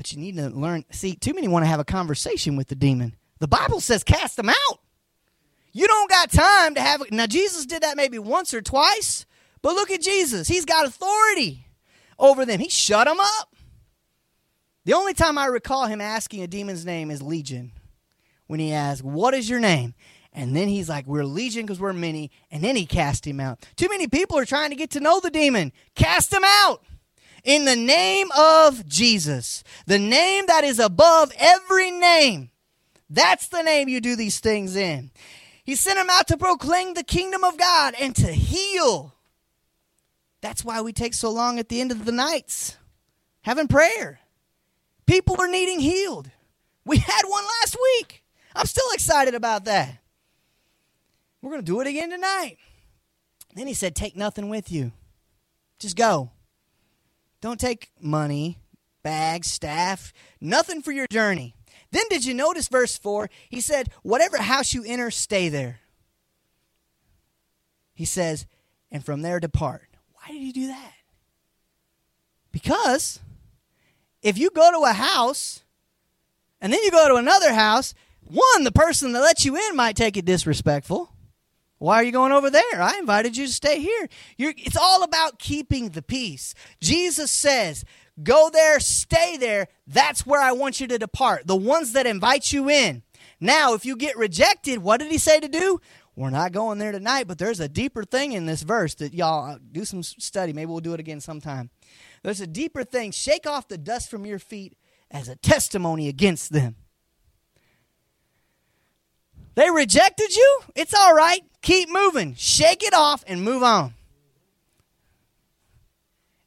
But 0.00 0.14
you 0.14 0.18
need 0.18 0.38
to 0.38 0.48
learn. 0.48 0.86
See, 0.92 1.14
too 1.14 1.34
many 1.34 1.46
want 1.46 1.66
to 1.66 1.68
have 1.68 1.78
a 1.78 1.84
conversation 1.84 2.56
with 2.56 2.68
the 2.68 2.74
demon. 2.74 3.16
The 3.38 3.46
Bible 3.46 3.80
says 3.80 4.02
cast 4.02 4.38
them 4.38 4.48
out. 4.48 4.78
You 5.72 5.86
don't 5.86 6.08
got 6.08 6.32
time 6.32 6.74
to 6.76 6.80
have. 6.80 7.02
Now, 7.10 7.26
Jesus 7.26 7.66
did 7.66 7.82
that 7.82 7.98
maybe 7.98 8.18
once 8.18 8.54
or 8.54 8.62
twice, 8.62 9.26
but 9.60 9.74
look 9.74 9.90
at 9.90 10.00
Jesus. 10.00 10.48
He's 10.48 10.64
got 10.64 10.86
authority 10.86 11.66
over 12.18 12.46
them, 12.46 12.60
he 12.60 12.70
shut 12.70 13.06
them 13.08 13.20
up. 13.20 13.54
The 14.86 14.94
only 14.94 15.12
time 15.12 15.36
I 15.36 15.44
recall 15.44 15.84
him 15.84 16.00
asking 16.00 16.42
a 16.42 16.46
demon's 16.46 16.86
name 16.86 17.10
is 17.10 17.20
Legion 17.20 17.72
when 18.46 18.58
he 18.58 18.72
asked, 18.72 19.04
What 19.04 19.34
is 19.34 19.50
your 19.50 19.60
name? 19.60 19.92
And 20.32 20.56
then 20.56 20.68
he's 20.68 20.88
like, 20.88 21.06
We're 21.06 21.24
legion 21.24 21.66
because 21.66 21.78
we're 21.78 21.92
many. 21.92 22.30
And 22.50 22.64
then 22.64 22.74
he 22.74 22.86
cast 22.86 23.26
him 23.26 23.38
out. 23.38 23.66
Too 23.76 23.88
many 23.90 24.08
people 24.08 24.38
are 24.38 24.46
trying 24.46 24.70
to 24.70 24.76
get 24.76 24.92
to 24.92 25.00
know 25.00 25.20
the 25.20 25.30
demon. 25.30 25.72
Cast 25.94 26.32
him 26.32 26.42
out 26.42 26.82
in 27.44 27.64
the 27.64 27.76
name 27.76 28.28
of 28.36 28.86
Jesus, 28.86 29.64
the 29.86 29.98
name 29.98 30.46
that 30.46 30.64
is 30.64 30.78
above 30.78 31.32
every 31.38 31.90
name. 31.90 32.50
That's 33.08 33.48
the 33.48 33.62
name 33.62 33.88
you 33.88 34.00
do 34.00 34.16
these 34.16 34.40
things 34.40 34.76
in. 34.76 35.10
He 35.64 35.74
sent 35.74 35.98
him 35.98 36.10
out 36.10 36.28
to 36.28 36.36
proclaim 36.36 36.94
the 36.94 37.04
kingdom 37.04 37.44
of 37.44 37.58
God 37.58 37.94
and 38.00 38.14
to 38.16 38.32
heal. 38.32 39.14
That's 40.40 40.64
why 40.64 40.80
we 40.80 40.92
take 40.92 41.14
so 41.14 41.30
long 41.30 41.58
at 41.58 41.68
the 41.68 41.80
end 41.80 41.92
of 41.92 42.04
the 42.04 42.12
nights 42.12 42.76
having 43.42 43.68
prayer. 43.68 44.20
People 45.06 45.36
are 45.40 45.48
needing 45.48 45.80
healed. 45.80 46.30
We 46.84 46.98
had 46.98 47.22
one 47.26 47.44
last 47.60 47.76
week. 47.80 48.22
I'm 48.54 48.66
still 48.66 48.90
excited 48.92 49.34
about 49.34 49.64
that. 49.64 49.98
We're 51.42 51.50
going 51.50 51.62
to 51.62 51.66
do 51.66 51.80
it 51.80 51.86
again 51.86 52.10
tonight. 52.10 52.58
Then 53.54 53.66
he 53.66 53.74
said, 53.74 53.94
Take 53.94 54.16
nothing 54.16 54.48
with 54.48 54.70
you. 54.70 54.92
Just 55.78 55.96
go. 55.96 56.30
Don't 57.40 57.60
take 57.60 57.90
money, 58.00 58.58
bags, 59.02 59.50
staff, 59.50 60.12
nothing 60.40 60.82
for 60.82 60.92
your 60.92 61.06
journey. 61.10 61.54
Then 61.90 62.04
did 62.08 62.24
you 62.24 62.34
notice 62.34 62.68
verse 62.68 62.96
4? 62.98 63.30
He 63.48 63.60
said, 63.60 63.88
Whatever 64.02 64.38
house 64.38 64.74
you 64.74 64.84
enter, 64.84 65.10
stay 65.10 65.48
there. 65.48 65.80
He 67.94 68.04
says, 68.04 68.46
And 68.90 69.04
from 69.04 69.22
there 69.22 69.40
depart. 69.40 69.88
Why 70.12 70.32
did 70.32 70.40
he 70.40 70.52
do 70.52 70.66
that? 70.68 70.92
Because 72.52 73.20
if 74.22 74.38
you 74.38 74.50
go 74.50 74.70
to 74.70 74.88
a 74.88 74.92
house 74.92 75.62
and 76.60 76.72
then 76.72 76.80
you 76.82 76.90
go 76.90 77.08
to 77.08 77.14
another 77.16 77.54
house, 77.54 77.94
one, 78.22 78.64
the 78.64 78.72
person 78.72 79.12
that 79.12 79.20
lets 79.20 79.44
you 79.44 79.56
in 79.56 79.76
might 79.76 79.96
take 79.96 80.16
it 80.16 80.24
disrespectful. 80.24 81.10
Why 81.80 81.96
are 81.96 82.04
you 82.04 82.12
going 82.12 82.30
over 82.30 82.50
there? 82.50 82.82
I 82.82 82.98
invited 82.98 83.38
you 83.38 83.46
to 83.46 83.52
stay 83.52 83.80
here. 83.80 84.06
You're, 84.36 84.52
it's 84.58 84.76
all 84.76 85.02
about 85.02 85.38
keeping 85.38 85.88
the 85.88 86.02
peace. 86.02 86.54
Jesus 86.78 87.30
says, 87.30 87.86
Go 88.22 88.50
there, 88.52 88.78
stay 88.80 89.38
there. 89.38 89.66
That's 89.86 90.26
where 90.26 90.42
I 90.42 90.52
want 90.52 90.78
you 90.78 90.86
to 90.88 90.98
depart. 90.98 91.46
The 91.46 91.56
ones 91.56 91.94
that 91.94 92.06
invite 92.06 92.52
you 92.52 92.68
in. 92.68 93.02
Now, 93.40 93.72
if 93.72 93.86
you 93.86 93.96
get 93.96 94.18
rejected, 94.18 94.80
what 94.80 95.00
did 95.00 95.10
he 95.10 95.16
say 95.16 95.40
to 95.40 95.48
do? 95.48 95.80
We're 96.14 96.28
not 96.28 96.52
going 96.52 96.78
there 96.78 96.92
tonight, 96.92 97.26
but 97.26 97.38
there's 97.38 97.60
a 97.60 97.68
deeper 97.68 98.04
thing 98.04 98.32
in 98.32 98.44
this 98.44 98.60
verse 98.60 98.94
that 98.96 99.14
y'all 99.14 99.52
uh, 99.52 99.58
do 99.72 99.86
some 99.86 100.02
study. 100.02 100.52
Maybe 100.52 100.66
we'll 100.66 100.80
do 100.80 100.92
it 100.92 101.00
again 101.00 101.20
sometime. 101.20 101.70
There's 102.22 102.42
a 102.42 102.46
deeper 102.46 102.84
thing. 102.84 103.10
Shake 103.10 103.46
off 103.46 103.68
the 103.68 103.78
dust 103.78 104.10
from 104.10 104.26
your 104.26 104.38
feet 104.38 104.76
as 105.10 105.30
a 105.30 105.36
testimony 105.36 106.08
against 106.08 106.52
them. 106.52 106.76
They 109.54 109.70
rejected 109.70 110.36
you? 110.36 110.60
It's 110.74 110.92
all 110.92 111.14
right. 111.14 111.40
Keep 111.62 111.90
moving. 111.90 112.34
Shake 112.36 112.82
it 112.82 112.94
off 112.94 113.22
and 113.26 113.42
move 113.42 113.62
on. 113.62 113.94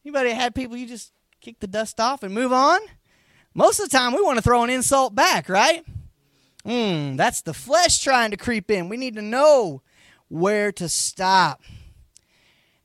Anybody 0.05 0.31
had 0.31 0.55
people 0.55 0.75
you 0.75 0.87
just 0.87 1.13
kick 1.39 1.59
the 1.59 1.67
dust 1.67 1.99
off 1.99 2.23
and 2.23 2.33
move 2.33 2.51
on? 2.51 2.79
Most 3.53 3.79
of 3.79 3.89
the 3.89 3.97
time, 3.97 4.13
we 4.13 4.21
want 4.21 4.37
to 4.37 4.41
throw 4.41 4.63
an 4.63 4.69
insult 4.69 5.13
back, 5.15 5.47
right? 5.47 5.85
Hmm, 6.65 7.15
that's 7.15 7.41
the 7.41 7.53
flesh 7.53 7.99
trying 7.99 8.31
to 8.31 8.37
creep 8.37 8.71
in. 8.71 8.89
We 8.89 8.97
need 8.97 9.15
to 9.15 9.21
know 9.21 9.81
where 10.27 10.71
to 10.73 10.89
stop. 10.89 11.61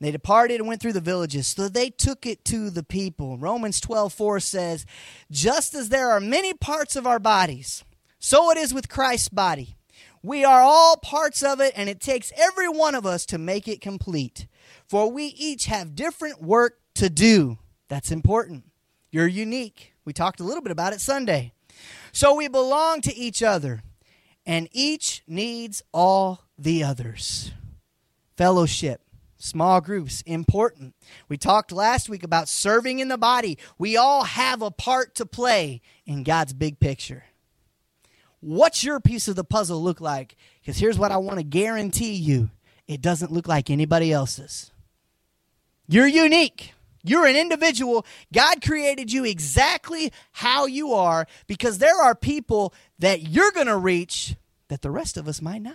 They 0.00 0.10
departed 0.12 0.60
and 0.60 0.68
went 0.68 0.80
through 0.80 0.92
the 0.92 1.00
villages. 1.00 1.48
So 1.48 1.68
they 1.68 1.90
took 1.90 2.24
it 2.26 2.44
to 2.46 2.70
the 2.70 2.84
people. 2.84 3.38
Romans 3.38 3.80
12 3.80 4.12
4 4.12 4.40
says, 4.40 4.86
Just 5.30 5.74
as 5.74 5.88
there 5.88 6.10
are 6.10 6.20
many 6.20 6.54
parts 6.54 6.94
of 6.94 7.06
our 7.06 7.18
bodies, 7.18 7.84
so 8.18 8.50
it 8.50 8.58
is 8.58 8.74
with 8.74 8.88
Christ's 8.88 9.28
body. 9.28 9.77
We 10.22 10.44
are 10.44 10.60
all 10.60 10.96
parts 10.96 11.42
of 11.42 11.60
it, 11.60 11.72
and 11.76 11.88
it 11.88 12.00
takes 12.00 12.32
every 12.36 12.68
one 12.68 12.94
of 12.94 13.06
us 13.06 13.26
to 13.26 13.38
make 13.38 13.68
it 13.68 13.80
complete. 13.80 14.46
For 14.86 15.10
we 15.10 15.26
each 15.26 15.66
have 15.66 15.94
different 15.94 16.42
work 16.42 16.78
to 16.94 17.08
do. 17.10 17.58
That's 17.88 18.10
important. 18.10 18.64
You're 19.10 19.26
unique. 19.26 19.94
We 20.04 20.12
talked 20.12 20.40
a 20.40 20.44
little 20.44 20.62
bit 20.62 20.72
about 20.72 20.92
it 20.92 21.00
Sunday. 21.00 21.52
So 22.12 22.34
we 22.34 22.48
belong 22.48 23.00
to 23.02 23.14
each 23.14 23.42
other, 23.42 23.82
and 24.44 24.68
each 24.72 25.22
needs 25.26 25.82
all 25.92 26.44
the 26.58 26.82
others. 26.82 27.52
Fellowship 28.36 29.02
Small 29.40 29.80
groups, 29.80 30.22
important. 30.22 30.96
We 31.28 31.36
talked 31.36 31.70
last 31.70 32.08
week 32.08 32.24
about 32.24 32.48
serving 32.48 32.98
in 32.98 33.06
the 33.06 33.16
body. 33.16 33.56
We 33.78 33.96
all 33.96 34.24
have 34.24 34.62
a 34.62 34.70
part 34.72 35.14
to 35.14 35.26
play 35.26 35.80
in 36.04 36.24
God's 36.24 36.52
big 36.52 36.80
picture. 36.80 37.24
What's 38.40 38.84
your 38.84 39.00
piece 39.00 39.28
of 39.28 39.36
the 39.36 39.44
puzzle 39.44 39.82
look 39.82 40.00
like? 40.00 40.36
Because 40.60 40.78
here's 40.78 40.98
what 40.98 41.12
I 41.12 41.16
want 41.16 41.38
to 41.38 41.44
guarantee 41.44 42.14
you 42.14 42.50
it 42.86 43.02
doesn't 43.02 43.32
look 43.32 43.48
like 43.48 43.68
anybody 43.68 44.12
else's. 44.12 44.72
You're 45.88 46.06
unique. 46.06 46.72
You're 47.02 47.26
an 47.26 47.36
individual. 47.36 48.04
God 48.32 48.62
created 48.62 49.12
you 49.12 49.24
exactly 49.24 50.12
how 50.32 50.66
you 50.66 50.92
are 50.92 51.26
because 51.46 51.78
there 51.78 52.00
are 52.00 52.14
people 52.14 52.74
that 52.98 53.22
you're 53.22 53.52
going 53.52 53.66
to 53.66 53.76
reach 53.76 54.34
that 54.68 54.82
the 54.82 54.90
rest 54.90 55.16
of 55.16 55.28
us 55.28 55.40
might 55.40 55.62
not. 55.62 55.74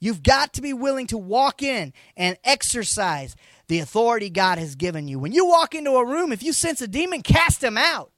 You've 0.00 0.22
got 0.22 0.52
to 0.54 0.62
be 0.62 0.72
willing 0.72 1.06
to 1.08 1.18
walk 1.18 1.62
in 1.62 1.92
and 2.16 2.36
exercise 2.44 3.36
the 3.68 3.78
authority 3.78 4.28
God 4.30 4.58
has 4.58 4.74
given 4.74 5.08
you. 5.08 5.18
When 5.18 5.32
you 5.32 5.46
walk 5.46 5.74
into 5.74 5.92
a 5.92 6.06
room, 6.06 6.32
if 6.32 6.42
you 6.42 6.52
sense 6.52 6.82
a 6.82 6.88
demon, 6.88 7.22
cast 7.22 7.62
him 7.62 7.78
out. 7.78 8.10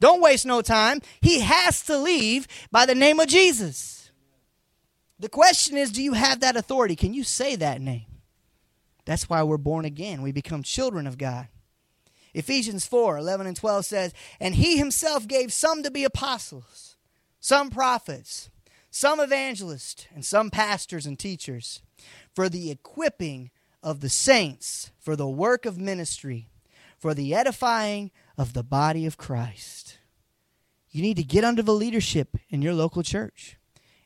Don't 0.00 0.22
waste 0.22 0.46
no 0.46 0.62
time. 0.62 1.00
He 1.20 1.40
has 1.40 1.82
to 1.84 1.96
leave 1.96 2.48
by 2.70 2.86
the 2.86 2.94
name 2.94 3.20
of 3.20 3.28
Jesus. 3.28 4.10
The 5.18 5.28
question 5.28 5.76
is 5.76 5.92
do 5.92 6.02
you 6.02 6.14
have 6.14 6.40
that 6.40 6.56
authority? 6.56 6.96
Can 6.96 7.14
you 7.14 7.22
say 7.22 7.56
that 7.56 7.80
name? 7.80 8.06
That's 9.04 9.28
why 9.28 9.42
we're 9.42 9.58
born 9.58 9.84
again. 9.84 10.22
We 10.22 10.32
become 10.32 10.62
children 10.62 11.06
of 11.06 11.18
God. 11.18 11.48
Ephesians 12.32 12.86
4 12.86 13.18
11 13.18 13.46
and 13.46 13.56
12 13.56 13.84
says, 13.84 14.14
And 14.40 14.54
he 14.54 14.78
himself 14.78 15.28
gave 15.28 15.52
some 15.52 15.82
to 15.82 15.90
be 15.90 16.04
apostles, 16.04 16.96
some 17.40 17.70
prophets 17.70 18.50
some 18.90 19.20
evangelists, 19.20 20.06
and 20.14 20.24
some 20.24 20.50
pastors 20.50 21.06
and 21.06 21.18
teachers 21.18 21.80
for 22.34 22.48
the 22.48 22.70
equipping 22.70 23.50
of 23.82 24.00
the 24.00 24.08
saints, 24.08 24.90
for 24.98 25.16
the 25.16 25.28
work 25.28 25.64
of 25.64 25.78
ministry, 25.78 26.48
for 26.98 27.14
the 27.14 27.34
edifying 27.34 28.10
of 28.40 28.54
the 28.54 28.62
body 28.62 29.04
of 29.04 29.18
Christ. 29.18 29.98
You 30.88 31.02
need 31.02 31.18
to 31.18 31.22
get 31.22 31.44
under 31.44 31.62
the 31.62 31.74
leadership 31.74 32.36
in 32.48 32.62
your 32.62 32.72
local 32.72 33.02
church. 33.02 33.58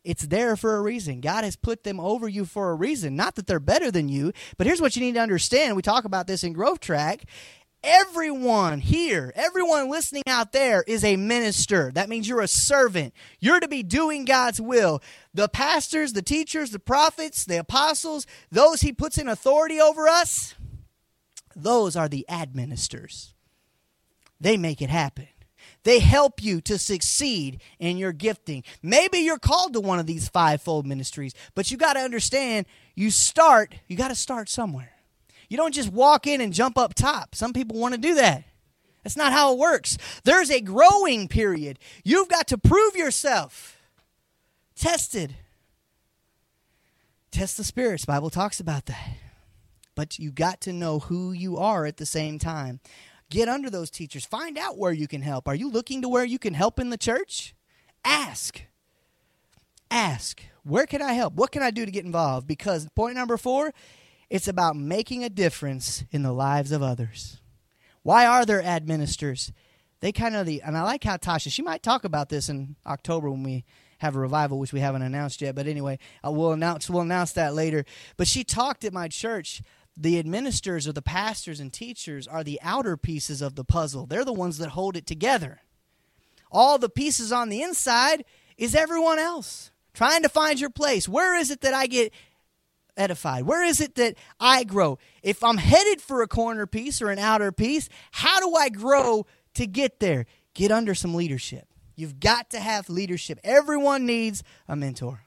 It's 0.02 0.26
there 0.26 0.56
for 0.56 0.76
a 0.76 0.82
reason. 0.82 1.20
God 1.20 1.44
has 1.44 1.54
put 1.54 1.84
them 1.84 2.00
over 2.00 2.28
you 2.28 2.44
for 2.44 2.70
a 2.70 2.74
reason. 2.74 3.14
Not 3.14 3.36
that 3.36 3.46
they're 3.46 3.60
better 3.60 3.92
than 3.92 4.08
you, 4.08 4.32
but 4.58 4.66
here's 4.66 4.80
what 4.80 4.96
you 4.96 5.02
need 5.02 5.14
to 5.14 5.20
understand. 5.20 5.76
We 5.76 5.82
talk 5.82 6.04
about 6.04 6.26
this 6.26 6.42
in 6.42 6.52
Growth 6.52 6.80
Track 6.80 7.26
everyone 7.86 8.80
here, 8.80 9.30
everyone 9.36 9.90
listening 9.90 10.22
out 10.26 10.52
there 10.52 10.82
is 10.86 11.04
a 11.04 11.16
minister. 11.16 11.92
That 11.92 12.08
means 12.08 12.26
you're 12.26 12.40
a 12.40 12.48
servant. 12.48 13.12
You're 13.40 13.60
to 13.60 13.68
be 13.68 13.82
doing 13.82 14.24
God's 14.24 14.58
will. 14.58 15.02
The 15.34 15.50
pastors, 15.50 16.14
the 16.14 16.22
teachers, 16.22 16.70
the 16.70 16.78
prophets, 16.78 17.44
the 17.44 17.58
apostles, 17.58 18.26
those 18.50 18.80
he 18.80 18.90
puts 18.90 19.18
in 19.18 19.28
authority 19.28 19.78
over 19.78 20.08
us, 20.08 20.54
those 21.54 21.94
are 21.94 22.08
the 22.08 22.24
administrators. 22.30 23.33
They 24.40 24.56
make 24.56 24.82
it 24.82 24.90
happen. 24.90 25.28
They 25.84 25.98
help 25.98 26.42
you 26.42 26.60
to 26.62 26.78
succeed 26.78 27.60
in 27.78 27.98
your 27.98 28.12
gifting. 28.12 28.64
Maybe 28.82 29.18
you're 29.18 29.38
called 29.38 29.74
to 29.74 29.80
one 29.80 29.98
of 29.98 30.06
these 30.06 30.28
fivefold 30.28 30.86
ministries, 30.86 31.34
but 31.54 31.70
you 31.70 31.76
got 31.76 31.94
to 31.94 32.00
understand 32.00 32.66
you 32.94 33.10
start, 33.10 33.74
you 33.86 33.96
got 33.96 34.08
to 34.08 34.14
start 34.14 34.48
somewhere. 34.48 34.92
You 35.48 35.58
don't 35.58 35.74
just 35.74 35.92
walk 35.92 36.26
in 36.26 36.40
and 36.40 36.54
jump 36.54 36.78
up 36.78 36.94
top. 36.94 37.34
Some 37.34 37.52
people 37.52 37.78
want 37.78 37.94
to 37.94 38.00
do 38.00 38.14
that. 38.14 38.44
That's 39.02 39.16
not 39.16 39.32
how 39.32 39.52
it 39.52 39.58
works. 39.58 39.98
There's 40.24 40.50
a 40.50 40.62
growing 40.62 41.28
period. 41.28 41.78
You've 42.02 42.30
got 42.30 42.48
to 42.48 42.58
prove 42.58 42.96
yourself. 42.96 43.78
Tested. 44.74 45.36
Test 47.30 47.58
the 47.58 47.64
spirits. 47.64 48.06
Bible 48.06 48.30
talks 48.30 48.58
about 48.58 48.86
that. 48.86 49.16
But 49.94 50.18
you 50.18 50.32
got 50.32 50.62
to 50.62 50.72
know 50.72 51.00
who 51.00 51.32
you 51.32 51.58
are 51.58 51.84
at 51.84 51.98
the 51.98 52.06
same 52.06 52.38
time. 52.38 52.80
Get 53.30 53.48
under 53.48 53.70
those 53.70 53.90
teachers. 53.90 54.24
Find 54.24 54.56
out 54.58 54.78
where 54.78 54.92
you 54.92 55.08
can 55.08 55.22
help. 55.22 55.48
Are 55.48 55.54
you 55.54 55.70
looking 55.70 56.02
to 56.02 56.08
where 56.08 56.24
you 56.24 56.38
can 56.38 56.54
help 56.54 56.78
in 56.78 56.90
the 56.90 56.98
church? 56.98 57.54
Ask. 58.04 58.62
Ask. 59.90 60.42
Where 60.62 60.86
can 60.86 61.02
I 61.02 61.12
help? 61.12 61.34
What 61.34 61.50
can 61.50 61.62
I 61.62 61.70
do 61.70 61.84
to 61.84 61.90
get 61.90 62.04
involved? 62.04 62.46
Because 62.46 62.88
point 62.94 63.16
number 63.16 63.36
four 63.36 63.72
it's 64.30 64.48
about 64.48 64.76
making 64.76 65.22
a 65.22 65.28
difference 65.28 66.04
in 66.10 66.22
the 66.22 66.32
lives 66.32 66.72
of 66.72 66.82
others. 66.82 67.40
Why 68.02 68.26
are 68.26 68.44
there 68.44 68.62
administrators? 68.62 69.52
They 70.00 70.12
kind 70.12 70.34
of 70.34 70.44
the, 70.46 70.60
and 70.62 70.76
I 70.76 70.82
like 70.82 71.04
how 71.04 71.16
Tasha, 71.16 71.52
she 71.52 71.62
might 71.62 71.82
talk 71.82 72.04
about 72.04 72.28
this 72.28 72.48
in 72.48 72.76
October 72.84 73.30
when 73.30 73.42
we 73.42 73.64
have 73.98 74.16
a 74.16 74.18
revival, 74.18 74.58
which 74.58 74.72
we 74.72 74.80
haven't 74.80 75.02
announced 75.02 75.40
yet. 75.40 75.54
But 75.54 75.66
anyway, 75.66 75.98
uh, 76.26 76.30
we'll 76.30 76.52
announce 76.52 76.90
we'll 76.90 77.02
announce 77.02 77.32
that 77.32 77.54
later. 77.54 77.84
But 78.16 78.28
she 78.28 78.44
talked 78.44 78.84
at 78.84 78.92
my 78.92 79.08
church. 79.08 79.62
The 79.96 80.18
administrators 80.18 80.88
or 80.88 80.92
the 80.92 81.02
pastors 81.02 81.60
and 81.60 81.72
teachers 81.72 82.26
are 82.26 82.42
the 82.42 82.58
outer 82.62 82.96
pieces 82.96 83.40
of 83.40 83.54
the 83.54 83.64
puzzle. 83.64 84.06
They're 84.06 84.24
the 84.24 84.32
ones 84.32 84.58
that 84.58 84.70
hold 84.70 84.96
it 84.96 85.06
together. 85.06 85.60
All 86.50 86.78
the 86.78 86.88
pieces 86.88 87.32
on 87.32 87.48
the 87.48 87.62
inside 87.62 88.24
is 88.56 88.74
everyone 88.74 89.18
else. 89.18 89.70
trying 89.92 90.22
to 90.22 90.28
find 90.28 90.60
your 90.60 90.70
place. 90.70 91.08
Where 91.08 91.36
is 91.36 91.50
it 91.50 91.60
that 91.60 91.72
I 91.72 91.86
get 91.86 92.12
edified? 92.96 93.44
Where 93.44 93.62
is 93.62 93.80
it 93.80 93.94
that 93.94 94.16
I 94.40 94.64
grow? 94.64 94.98
If 95.22 95.42
I'm 95.42 95.56
headed 95.56 96.00
for 96.00 96.20
a 96.22 96.28
corner 96.28 96.66
piece 96.66 97.00
or 97.00 97.10
an 97.10 97.18
outer 97.18 97.52
piece, 97.52 97.88
how 98.10 98.40
do 98.40 98.54
I 98.54 98.68
grow 98.68 99.26
to 99.54 99.66
get 99.66 100.00
there? 100.00 100.26
Get 100.54 100.70
under 100.70 100.94
some 100.94 101.14
leadership. 101.14 101.68
You've 101.96 102.18
got 102.18 102.50
to 102.50 102.60
have 102.60 102.90
leadership. 102.90 103.38
Everyone 103.44 104.04
needs 104.04 104.42
a 104.68 104.74
mentor. 104.74 105.20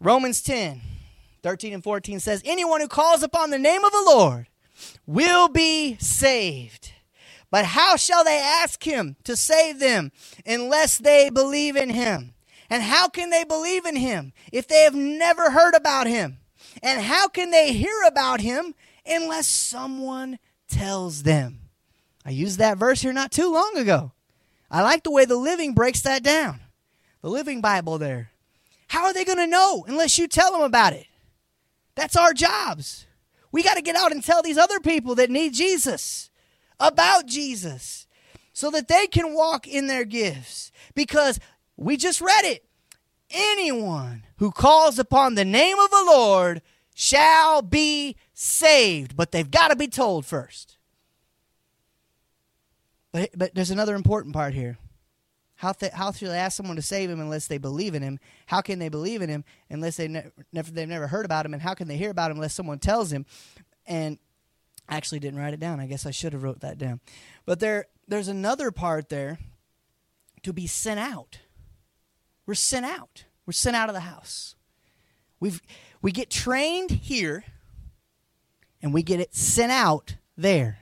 Romans 0.00 0.40
10, 0.42 0.80
13 1.42 1.74
and 1.74 1.84
14 1.84 2.20
says, 2.20 2.42
Anyone 2.44 2.80
who 2.80 2.88
calls 2.88 3.22
upon 3.22 3.50
the 3.50 3.58
name 3.58 3.84
of 3.84 3.92
the 3.92 4.04
Lord 4.06 4.48
will 5.06 5.48
be 5.48 5.96
saved. 5.98 6.92
But 7.50 7.64
how 7.64 7.96
shall 7.96 8.24
they 8.24 8.38
ask 8.38 8.82
him 8.82 9.16
to 9.24 9.36
save 9.36 9.78
them 9.78 10.12
unless 10.44 10.98
they 10.98 11.30
believe 11.30 11.76
in 11.76 11.90
him? 11.90 12.34
And 12.70 12.82
how 12.82 13.08
can 13.08 13.30
they 13.30 13.44
believe 13.44 13.86
in 13.86 13.96
him 13.96 14.32
if 14.52 14.68
they 14.68 14.82
have 14.82 14.94
never 14.94 15.50
heard 15.50 15.74
about 15.74 16.06
him? 16.06 16.38
And 16.82 17.00
how 17.00 17.28
can 17.28 17.50
they 17.50 17.72
hear 17.72 18.02
about 18.06 18.40
him 18.40 18.74
unless 19.06 19.46
someone 19.46 20.38
tells 20.68 21.22
them? 21.22 21.60
I 22.26 22.30
used 22.30 22.58
that 22.58 22.76
verse 22.76 23.00
here 23.00 23.14
not 23.14 23.32
too 23.32 23.50
long 23.50 23.78
ago. 23.78 24.12
I 24.70 24.82
like 24.82 25.02
the 25.02 25.10
way 25.10 25.24
the 25.24 25.36
Living 25.36 25.72
breaks 25.72 26.02
that 26.02 26.22
down. 26.22 26.60
The 27.22 27.30
Living 27.30 27.62
Bible 27.62 27.96
there. 27.96 28.30
How 28.88 29.04
are 29.04 29.14
they 29.14 29.24
going 29.24 29.38
to 29.38 29.46
know 29.46 29.84
unless 29.88 30.18
you 30.18 30.28
tell 30.28 30.52
them 30.52 30.60
about 30.60 30.92
it? 30.92 31.07
That's 31.98 32.14
our 32.14 32.32
jobs. 32.32 33.08
We 33.50 33.64
got 33.64 33.74
to 33.74 33.82
get 33.82 33.96
out 33.96 34.12
and 34.12 34.22
tell 34.22 34.40
these 34.40 34.56
other 34.56 34.78
people 34.78 35.16
that 35.16 35.30
need 35.30 35.52
Jesus 35.52 36.30
about 36.78 37.26
Jesus 37.26 38.06
so 38.52 38.70
that 38.70 38.86
they 38.86 39.08
can 39.08 39.34
walk 39.34 39.66
in 39.66 39.88
their 39.88 40.04
gifts. 40.04 40.70
Because 40.94 41.40
we 41.76 41.96
just 41.96 42.20
read 42.20 42.44
it. 42.44 42.64
Anyone 43.30 44.22
who 44.36 44.52
calls 44.52 45.00
upon 45.00 45.34
the 45.34 45.44
name 45.44 45.76
of 45.76 45.90
the 45.90 46.04
Lord 46.06 46.62
shall 46.94 47.62
be 47.62 48.14
saved. 48.32 49.16
But 49.16 49.32
they've 49.32 49.50
got 49.50 49.68
to 49.68 49.76
be 49.76 49.88
told 49.88 50.24
first. 50.24 50.78
But, 53.10 53.30
but 53.34 53.56
there's 53.56 53.72
another 53.72 53.96
important 53.96 54.34
part 54.34 54.54
here. 54.54 54.78
How, 55.58 55.72
th- 55.72 55.90
how 55.92 56.12
should 56.12 56.28
they 56.28 56.38
ask 56.38 56.56
someone 56.56 56.76
to 56.76 56.82
save 56.82 57.10
him 57.10 57.18
unless 57.18 57.48
they 57.48 57.58
believe 57.58 57.96
in 57.96 58.02
him? 58.02 58.20
How 58.46 58.60
can 58.60 58.78
they 58.78 58.88
believe 58.88 59.22
in 59.22 59.28
him 59.28 59.44
unless 59.68 59.96
they 59.96 60.06
ne- 60.06 60.30
never, 60.52 60.70
they've 60.70 60.88
never 60.88 61.08
heard 61.08 61.24
about 61.24 61.44
him? 61.44 61.52
And 61.52 61.60
how 61.60 61.74
can 61.74 61.88
they 61.88 61.96
hear 61.96 62.10
about 62.10 62.30
him 62.30 62.36
unless 62.36 62.54
someone 62.54 62.78
tells 62.78 63.12
him? 63.12 63.26
And 63.84 64.18
I 64.88 64.96
actually 64.96 65.18
didn't 65.18 65.40
write 65.40 65.54
it 65.54 65.58
down. 65.58 65.80
I 65.80 65.86
guess 65.86 66.06
I 66.06 66.12
should 66.12 66.32
have 66.32 66.44
wrote 66.44 66.60
that 66.60 66.78
down. 66.78 67.00
But 67.44 67.58
there, 67.58 67.86
there's 68.06 68.28
another 68.28 68.70
part 68.70 69.08
there 69.08 69.40
to 70.44 70.52
be 70.52 70.68
sent 70.68 71.00
out. 71.00 71.40
We're 72.46 72.54
sent 72.54 72.86
out. 72.86 73.24
We're 73.44 73.52
sent 73.52 73.74
out 73.74 73.88
of 73.88 73.96
the 73.96 74.00
house. 74.02 74.54
We've, 75.40 75.60
we 76.00 76.12
get 76.12 76.30
trained 76.30 76.92
here, 76.92 77.42
and 78.80 78.94
we 78.94 79.02
get 79.02 79.18
it 79.18 79.34
sent 79.34 79.72
out 79.72 80.14
there. 80.36 80.78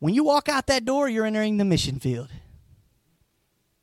When 0.00 0.12
you 0.12 0.24
walk 0.24 0.48
out 0.48 0.66
that 0.66 0.84
door, 0.84 1.08
you're 1.08 1.24
entering 1.24 1.56
the 1.56 1.64
mission 1.64 2.00
field. 2.00 2.30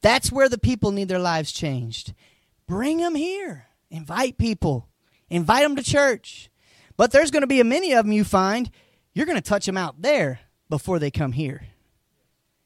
That's 0.05 0.31
where 0.31 0.49
the 0.49 0.59
people 0.59 0.91
need 0.91 1.07
their 1.07 1.17
lives 1.17 1.51
changed. 1.51 2.13
Bring 2.67 2.99
them 2.99 3.15
here. 3.15 3.65
Invite 3.89 4.37
people. 4.37 4.87
Invite 5.31 5.63
them 5.63 5.75
to 5.77 5.83
church. 5.83 6.51
But 6.95 7.11
there's 7.11 7.31
going 7.31 7.41
to 7.41 7.47
be 7.47 7.59
a 7.59 7.63
many 7.63 7.91
of 7.93 8.05
them 8.05 8.11
you 8.11 8.23
find, 8.23 8.69
you're 9.13 9.25
going 9.25 9.35
to 9.35 9.41
touch 9.41 9.65
them 9.65 9.77
out 9.77 10.03
there 10.03 10.41
before 10.69 10.99
they 10.99 11.09
come 11.09 11.31
here. 11.31 11.65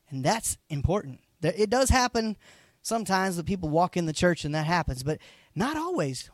And 0.10 0.22
that's 0.22 0.58
important. 0.68 1.22
It 1.42 1.70
does 1.70 1.90
happen 1.90 2.36
sometimes 2.82 3.38
that 3.38 3.46
people 3.46 3.70
walk 3.70 3.96
in 3.96 4.06
the 4.06 4.12
church 4.12 4.44
and 4.44 4.54
that 4.54 4.66
happens, 4.66 5.02
but 5.02 5.20
not 5.56 5.78
always. 5.78 6.30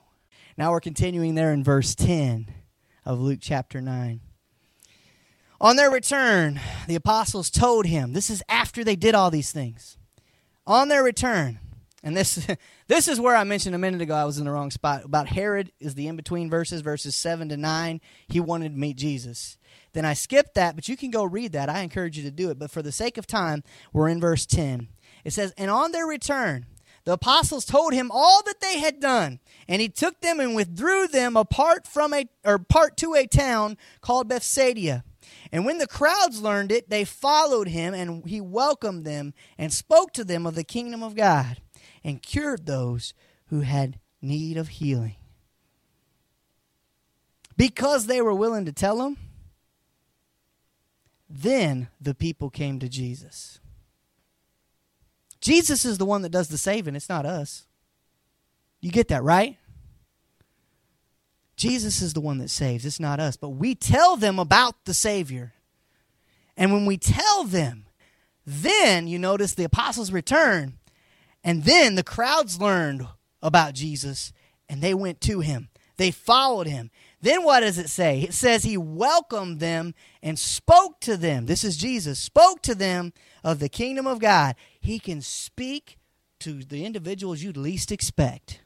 Now 0.57 0.71
we're 0.71 0.79
continuing 0.79 1.35
there 1.35 1.53
in 1.53 1.63
verse 1.63 1.93
10 1.93 2.51
of 3.05 3.19
Luke 3.19 3.41
chapter 3.43 3.79
9. 3.79 4.21
On 5.61 5.75
their 5.75 5.91
return, 5.91 6.59
the 6.87 6.95
apostles 6.95 7.51
told 7.51 7.85
him, 7.85 8.13
this 8.13 8.31
is 8.31 8.41
after 8.49 8.83
they 8.83 8.95
did 8.95 9.13
all 9.13 9.29
these 9.29 9.51
things. 9.51 9.99
On 10.67 10.87
their 10.87 11.03
return, 11.03 11.59
and 12.03 12.15
this 12.15 12.47
this 12.87 13.07
is 13.07 13.19
where 13.19 13.35
I 13.35 13.43
mentioned 13.43 13.75
a 13.75 13.79
minute 13.79 14.01
ago 14.01 14.15
I 14.15 14.25
was 14.25 14.37
in 14.37 14.45
the 14.45 14.51
wrong 14.51 14.71
spot. 14.71 15.05
About 15.05 15.27
Herod 15.27 15.71
is 15.79 15.95
the 15.95 16.07
in 16.07 16.15
between 16.15 16.49
verses, 16.49 16.81
verses 16.81 17.15
7 17.15 17.49
to 17.49 17.57
9. 17.57 18.01
He 18.27 18.39
wanted 18.39 18.73
to 18.73 18.79
meet 18.79 18.97
Jesus. 18.97 19.57
Then 19.93 20.05
I 20.05 20.13
skipped 20.13 20.55
that, 20.55 20.75
but 20.75 20.87
you 20.87 20.97
can 20.97 21.11
go 21.11 21.23
read 21.23 21.53
that. 21.53 21.69
I 21.69 21.81
encourage 21.81 22.17
you 22.17 22.23
to 22.23 22.31
do 22.31 22.49
it. 22.49 22.59
But 22.59 22.71
for 22.71 22.81
the 22.81 22.91
sake 22.91 23.17
of 23.17 23.27
time, 23.27 23.63
we're 23.93 24.09
in 24.09 24.19
verse 24.19 24.45
10. 24.45 24.89
It 25.23 25.31
says, 25.31 25.53
And 25.57 25.71
on 25.71 25.91
their 25.91 26.05
return, 26.05 26.65
the 27.05 27.13
apostles 27.13 27.65
told 27.65 27.93
him 27.93 28.11
all 28.11 28.41
that 28.43 28.59
they 28.59 28.79
had 28.79 28.99
done, 28.99 29.39
and 29.67 29.81
he 29.81 29.89
took 29.89 30.21
them 30.21 30.39
and 30.39 30.55
withdrew 30.55 31.07
them 31.07 31.37
apart 31.37 31.87
from 31.87 32.13
a 32.13 32.27
or 32.43 32.59
part 32.59 32.97
to 32.97 33.13
a 33.13 33.27
town 33.27 33.77
called 34.01 34.27
Bethsaida. 34.27 35.03
And 35.51 35.65
when 35.65 35.77
the 35.77 35.87
crowds 35.87 36.41
learned 36.41 36.71
it, 36.71 36.89
they 36.89 37.03
followed 37.03 37.67
him, 37.67 37.93
and 37.93 38.25
he 38.25 38.41
welcomed 38.41 39.05
them 39.05 39.33
and 39.57 39.71
spoke 39.71 40.13
to 40.13 40.23
them 40.23 40.45
of 40.45 40.55
the 40.55 40.63
kingdom 40.63 41.03
of 41.03 41.15
God 41.15 41.61
and 42.03 42.21
cured 42.21 42.65
those 42.65 43.13
who 43.47 43.61
had 43.61 43.99
need 44.21 44.57
of 44.57 44.67
healing. 44.67 45.15
Because 47.57 48.07
they 48.07 48.21
were 48.21 48.33
willing 48.33 48.65
to 48.65 48.73
tell 48.73 49.01
him, 49.05 49.17
then 51.29 51.89
the 51.99 52.13
people 52.13 52.49
came 52.49 52.79
to 52.79 52.89
Jesus. 52.89 53.59
Jesus 55.41 55.85
is 55.85 55.97
the 55.97 56.05
one 56.05 56.21
that 56.23 56.29
does 56.29 56.47
the 56.47 56.57
saving, 56.57 56.95
it's 56.95 57.09
not 57.09 57.25
us. 57.25 57.65
You 58.81 58.91
get 58.91 59.07
that, 59.07 59.23
right? 59.23 59.57
Jesus 61.55 62.01
is 62.01 62.13
the 62.13 62.21
one 62.21 62.37
that 62.39 62.49
saves, 62.49 62.85
it's 62.85 62.99
not 62.99 63.19
us. 63.19 63.37
But 63.37 63.49
we 63.49 63.75
tell 63.75 64.17
them 64.17 64.39
about 64.39 64.85
the 64.85 64.93
Savior. 64.93 65.53
And 66.57 66.71
when 66.71 66.85
we 66.85 66.97
tell 66.97 67.43
them, 67.43 67.85
then 68.45 69.07
you 69.07 69.19
notice 69.19 69.53
the 69.53 69.63
apostles 69.63 70.11
return 70.11 70.77
and 71.43 71.63
then 71.63 71.95
the 71.95 72.03
crowds 72.03 72.59
learned 72.59 73.07
about 73.41 73.73
Jesus 73.73 74.33
and 74.69 74.81
they 74.81 74.93
went 74.93 75.21
to 75.21 75.39
him. 75.41 75.69
They 75.97 76.11
followed 76.11 76.67
him. 76.67 76.91
Then 77.21 77.43
what 77.43 77.61
does 77.61 77.77
it 77.77 77.89
say? 77.89 78.21
It 78.21 78.33
says 78.33 78.63
he 78.63 78.77
welcomed 78.77 79.59
them 79.59 79.95
and 80.21 80.37
spoke 80.37 80.99
to 81.01 81.17
them. 81.17 81.45
This 81.45 81.63
is 81.63 81.77
Jesus. 81.77 82.19
Spoke 82.19 82.61
to 82.63 82.75
them 82.75 83.13
of 83.43 83.59
the 83.59 83.69
kingdom 83.69 84.05
of 84.05 84.19
God. 84.19 84.55
He 84.79 84.99
can 84.99 85.21
speak 85.21 85.97
to 86.39 86.63
the 86.63 86.85
individuals 86.85 87.41
you'd 87.41 87.57
least 87.57 87.91
expect. 87.91 88.61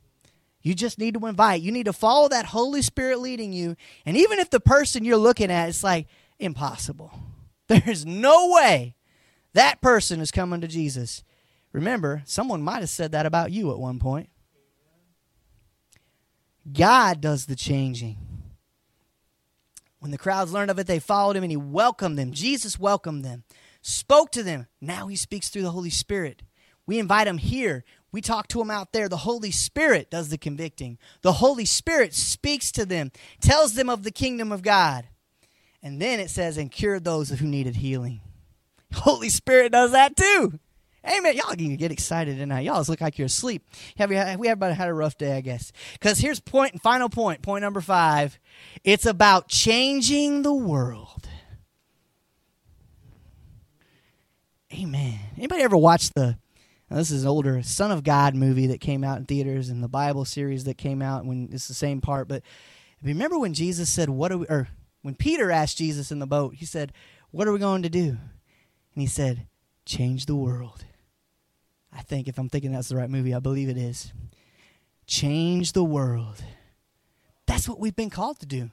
You 0.61 0.73
just 0.73 0.99
need 0.99 1.13
to 1.13 1.25
invite. 1.25 1.61
You 1.61 1.71
need 1.71 1.85
to 1.85 1.93
follow 1.93 2.27
that 2.29 2.45
Holy 2.45 2.81
Spirit 2.81 3.19
leading 3.19 3.53
you. 3.53 3.75
And 4.05 4.17
even 4.17 4.39
if 4.39 4.49
the 4.49 4.59
person 4.59 5.05
you're 5.05 5.17
looking 5.17 5.51
at, 5.51 5.69
it's 5.69 5.83
like 5.83 6.07
impossible. 6.37 7.11
There's 7.67 8.05
no 8.05 8.49
way 8.51 8.95
that 9.53 9.81
person 9.81 10.19
is 10.19 10.31
coming 10.31 10.61
to 10.61 10.67
Jesus. 10.67 11.23
Remember, 11.71 12.23
someone 12.25 12.61
might 12.61 12.79
have 12.79 12.89
said 12.89 13.11
that 13.11 13.25
about 13.25 13.51
you 13.51 13.71
at 13.71 13.79
one 13.79 13.99
point. 13.99 14.29
God 16.71 17.21
does 17.21 17.45
the 17.45 17.55
changing. 17.55 18.17
When 19.99 20.11
the 20.11 20.17
crowds 20.17 20.53
learned 20.53 20.71
of 20.71 20.79
it, 20.79 20.87
they 20.87 20.99
followed 20.99 21.35
him 21.35 21.43
and 21.43 21.51
he 21.51 21.57
welcomed 21.57 22.17
them. 22.17 22.31
Jesus 22.31 22.79
welcomed 22.79 23.25
them, 23.25 23.43
spoke 23.81 24.31
to 24.31 24.43
them. 24.43 24.67
Now 24.79 25.07
he 25.07 25.15
speaks 25.15 25.49
through 25.49 25.63
the 25.63 25.71
Holy 25.71 25.89
Spirit. 25.89 26.43
We 26.85 26.99
invite 26.99 27.27
him 27.27 27.37
here. 27.37 27.83
We 28.11 28.21
talk 28.21 28.47
to 28.49 28.61
him 28.61 28.71
out 28.71 28.91
there. 28.91 29.07
The 29.07 29.17
Holy 29.17 29.51
Spirit 29.51 30.09
does 30.09 30.29
the 30.29 30.37
convicting. 30.37 30.97
The 31.21 31.33
Holy 31.33 31.65
Spirit 31.65 32.13
speaks 32.13 32.71
to 32.73 32.85
them, 32.85 33.11
tells 33.39 33.73
them 33.73 33.89
of 33.89 34.03
the 34.03 34.11
kingdom 34.11 34.51
of 34.51 34.63
God. 34.63 35.07
And 35.81 36.01
then 36.01 36.19
it 36.19 36.29
says, 36.29 36.57
and 36.57 36.71
cured 36.71 37.03
those 37.03 37.29
who 37.29 37.45
needed 37.45 37.77
healing. 37.77 38.21
Holy 38.93 39.29
Spirit 39.29 39.71
does 39.71 39.91
that 39.91 40.15
too. 40.15 40.59
Amen. 41.09 41.37
Y'all 41.37 41.55
can 41.55 41.77
get 41.77 41.91
excited 41.91 42.37
tonight. 42.37 42.61
Y'all 42.61 42.83
look 42.87 42.99
like 42.99 43.17
you're 43.17 43.27
asleep. 43.27 43.63
Have 43.97 44.11
you, 44.11 44.17
we 44.37 44.49
everybody 44.49 44.73
had 44.73 44.89
a 44.89 44.93
rough 44.93 45.17
day, 45.17 45.37
I 45.37 45.41
guess. 45.41 45.71
Because 45.93 46.19
here's 46.19 46.41
point, 46.41 46.81
final 46.81 47.07
point, 47.07 47.41
point 47.41 47.61
number 47.61 47.79
five. 47.79 48.37
It's 48.83 49.05
about 49.05 49.47
changing 49.47 50.41
the 50.41 50.53
world. 50.53 51.29
Amen. 54.73 55.19
Anybody 55.37 55.63
ever 55.63 55.77
watched 55.77 56.15
the? 56.15 56.37
This 56.97 57.11
is 57.11 57.23
an 57.23 57.29
older 57.29 57.61
Son 57.61 57.91
of 57.91 58.03
God 58.03 58.35
movie 58.35 58.67
that 58.67 58.81
came 58.81 59.03
out 59.03 59.19
in 59.19 59.25
theaters, 59.25 59.69
and 59.69 59.83
the 59.83 59.87
Bible 59.87 60.25
series 60.25 60.63
that 60.63 60.77
came 60.77 61.01
out 61.01 61.25
when 61.25 61.49
it's 61.51 61.67
the 61.67 61.73
same 61.73 62.01
part. 62.01 62.27
But 62.27 62.41
remember 63.03 63.37
when 63.37 63.53
Jesus 63.53 63.89
said, 63.89 64.09
"What 64.09 64.31
are 64.31 64.37
we?" 64.39 64.45
Or 64.47 64.69
when 65.01 65.15
Peter 65.15 65.51
asked 65.51 65.77
Jesus 65.77 66.11
in 66.11 66.19
the 66.19 66.27
boat, 66.27 66.55
he 66.55 66.65
said, 66.65 66.91
"What 67.31 67.47
are 67.47 67.53
we 67.53 67.59
going 67.59 67.83
to 67.83 67.89
do?" 67.89 68.09
And 68.09 69.01
he 69.01 69.07
said, 69.07 69.47
"Change 69.85 70.25
the 70.25 70.35
world." 70.35 70.85
I 71.91 72.01
think, 72.01 72.27
if 72.27 72.37
I'm 72.37 72.49
thinking 72.49 72.71
that's 72.71 72.89
the 72.89 72.95
right 72.95 73.09
movie, 73.09 73.33
I 73.33 73.39
believe 73.39 73.69
it 73.69 73.77
is. 73.77 74.13
Change 75.07 75.73
the 75.73 75.83
world. 75.83 76.43
That's 77.47 77.67
what 77.67 77.79
we've 77.79 77.95
been 77.95 78.11
called 78.11 78.39
to 78.39 78.45
do. 78.45 78.69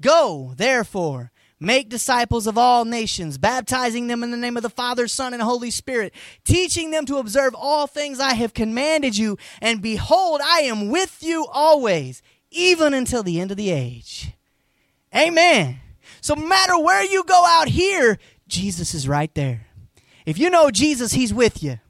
Go, 0.00 0.54
therefore, 0.56 1.32
Make 1.64 1.88
disciples 1.88 2.46
of 2.46 2.58
all 2.58 2.84
nations, 2.84 3.38
baptizing 3.38 4.06
them 4.06 4.22
in 4.22 4.30
the 4.30 4.36
name 4.36 4.58
of 4.58 4.62
the 4.62 4.68
Father, 4.68 5.08
Son, 5.08 5.32
and 5.32 5.42
Holy 5.42 5.70
Spirit, 5.70 6.12
teaching 6.44 6.90
them 6.90 7.06
to 7.06 7.16
observe 7.16 7.54
all 7.56 7.86
things 7.86 8.20
I 8.20 8.34
have 8.34 8.52
commanded 8.52 9.16
you. 9.16 9.38
And 9.62 9.80
behold, 9.80 10.42
I 10.44 10.60
am 10.60 10.90
with 10.90 11.22
you 11.22 11.46
always, 11.50 12.20
even 12.50 12.92
until 12.92 13.22
the 13.22 13.40
end 13.40 13.50
of 13.50 13.56
the 13.56 13.70
age. 13.70 14.32
Amen. 15.16 15.80
So, 16.20 16.34
no 16.34 16.46
matter 16.46 16.78
where 16.78 17.02
you 17.02 17.24
go 17.24 17.44
out 17.46 17.68
here, 17.68 18.18
Jesus 18.46 18.92
is 18.92 19.08
right 19.08 19.34
there. 19.34 19.66
If 20.26 20.38
you 20.38 20.50
know 20.50 20.70
Jesus, 20.70 21.12
He's 21.12 21.32
with 21.32 21.62
you. 21.62 21.80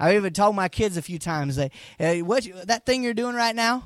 I've 0.00 0.14
even 0.14 0.32
told 0.32 0.56
my 0.56 0.70
kids 0.70 0.96
a 0.96 1.02
few 1.02 1.18
times, 1.18 1.56
that, 1.56 1.70
hey, 1.98 2.22
what, 2.22 2.46
you, 2.46 2.54
that 2.64 2.86
thing 2.86 3.02
you're 3.02 3.12
doing 3.12 3.36
right 3.36 3.54
now, 3.54 3.84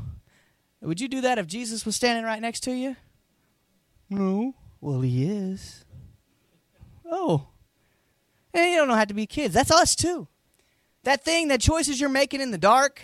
would 0.81 1.01
you 1.01 1.09
do 1.09 1.23
that 1.23 1.39
if 1.39 1.49
Jesus 1.49 1.85
was 1.85 1.97
standing 1.97 2.25
right 2.25 2.41
next 2.41 2.61
to 2.61 2.73
you? 2.73 2.95
No. 4.09 4.55
Well, 4.87 5.01
he 5.01 5.25
is. 5.25 5.85
Oh. 7.11 7.49
And 8.55 8.71
you 8.71 8.77
don't 8.77 8.97
have 8.97 9.09
to 9.09 9.15
be 9.15 9.27
kids. 9.27 9.53
That's 9.53 9.73
us 9.73 9.97
too. 9.97 10.29
That 11.03 11.25
thing, 11.25 11.49
that 11.49 11.61
choices 11.61 12.01
you're 12.01 12.09
making 12.09 12.41
in 12.41 12.53
the 12.53 12.57
dark, 12.57 13.03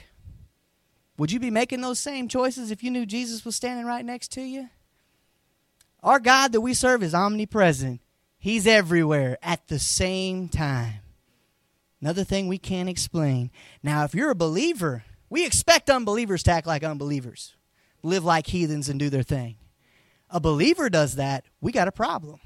would 1.19 1.33
you 1.33 1.41
be 1.41 1.51
making 1.51 1.81
those 1.81 1.99
same 1.99 2.29
choices 2.29 2.71
if 2.71 2.85
you 2.85 2.93
knew 2.93 3.05
Jesus 3.05 3.45
was 3.45 3.57
standing 3.57 3.85
right 3.85 4.05
next 4.05 4.29
to 4.35 4.43
you? 4.43 4.69
Our 6.05 6.21
God 6.21 6.53
that 6.53 6.61
we 6.61 6.73
serve 6.73 7.03
is 7.03 7.17
omnipresent. 7.17 8.01
He's 8.39 8.69
everywhere 8.69 9.37
at 9.43 9.67
the 9.67 9.81
same 9.81 10.49
time. 10.49 11.01
Another 12.01 12.23
thing 12.23 12.47
we 12.47 12.59
can't 12.59 12.89
explain. 12.89 13.51
Now, 13.83 14.05
if 14.05 14.15
you're 14.15 14.31
a 14.31 14.37
believer, 14.37 15.03
we 15.29 15.45
expect 15.45 15.91
unbelievers 15.91 16.45
to 16.45 16.53
act 16.53 16.69
like 16.69 16.85
unbelievers, 16.85 17.57
live 18.05 18.25
like 18.25 18.47
heathens, 18.47 18.89
and 18.89 19.01
do 19.01 19.11
their 19.11 19.25
thing 19.25 19.57
a 20.33 20.41
believer 20.41 20.91
does 20.91 21.17
that, 21.17 21.45
we 21.61 21.71
got 21.71 21.89
a 21.89 21.93
problem. 21.93 22.41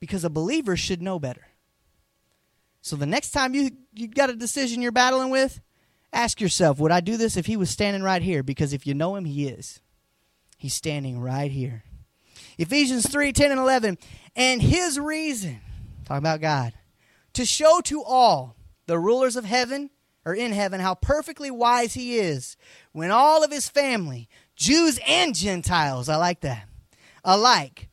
Because 0.00 0.24
a 0.24 0.30
believer 0.30 0.76
should 0.76 1.00
know 1.02 1.18
better. 1.18 1.46
So 2.80 2.96
the 2.96 3.06
next 3.06 3.30
time 3.30 3.54
you 3.54 3.70
you 3.94 4.08
got 4.08 4.30
a 4.30 4.36
decision 4.36 4.82
you're 4.82 4.92
battling 4.92 5.30
with, 5.30 5.60
ask 6.12 6.40
yourself, 6.40 6.78
would 6.78 6.92
I 6.92 7.00
do 7.00 7.16
this 7.16 7.36
if 7.36 7.46
he 7.46 7.56
was 7.56 7.70
standing 7.70 8.02
right 8.02 8.22
here? 8.22 8.42
Because 8.42 8.72
if 8.72 8.86
you 8.86 8.94
know 8.94 9.16
him, 9.16 9.24
he 9.24 9.48
is. 9.48 9.80
He's 10.56 10.74
standing 10.74 11.20
right 11.20 11.50
here. 11.50 11.84
Ephesians 12.58 13.08
3 13.08 13.32
10 13.32 13.50
and 13.50 13.60
11. 13.60 13.98
And 14.34 14.62
his 14.62 14.98
reason, 14.98 15.60
talking 16.04 16.18
about 16.18 16.40
God, 16.40 16.72
to 17.34 17.44
show 17.44 17.80
to 17.84 18.02
all 18.02 18.56
the 18.86 18.98
rulers 18.98 19.36
of 19.36 19.44
heaven 19.44 19.90
or 20.24 20.34
in 20.34 20.52
heaven 20.52 20.80
how 20.80 20.94
perfectly 20.94 21.50
wise 21.50 21.94
he 21.94 22.18
is 22.18 22.56
when 22.92 23.10
all 23.10 23.44
of 23.44 23.50
his 23.50 23.68
family 23.68 24.28
Jews 24.56 24.98
and 25.06 25.34
Gentiles, 25.34 26.08
I 26.08 26.16
like 26.16 26.40
that, 26.40 26.66
alike, 27.22 27.88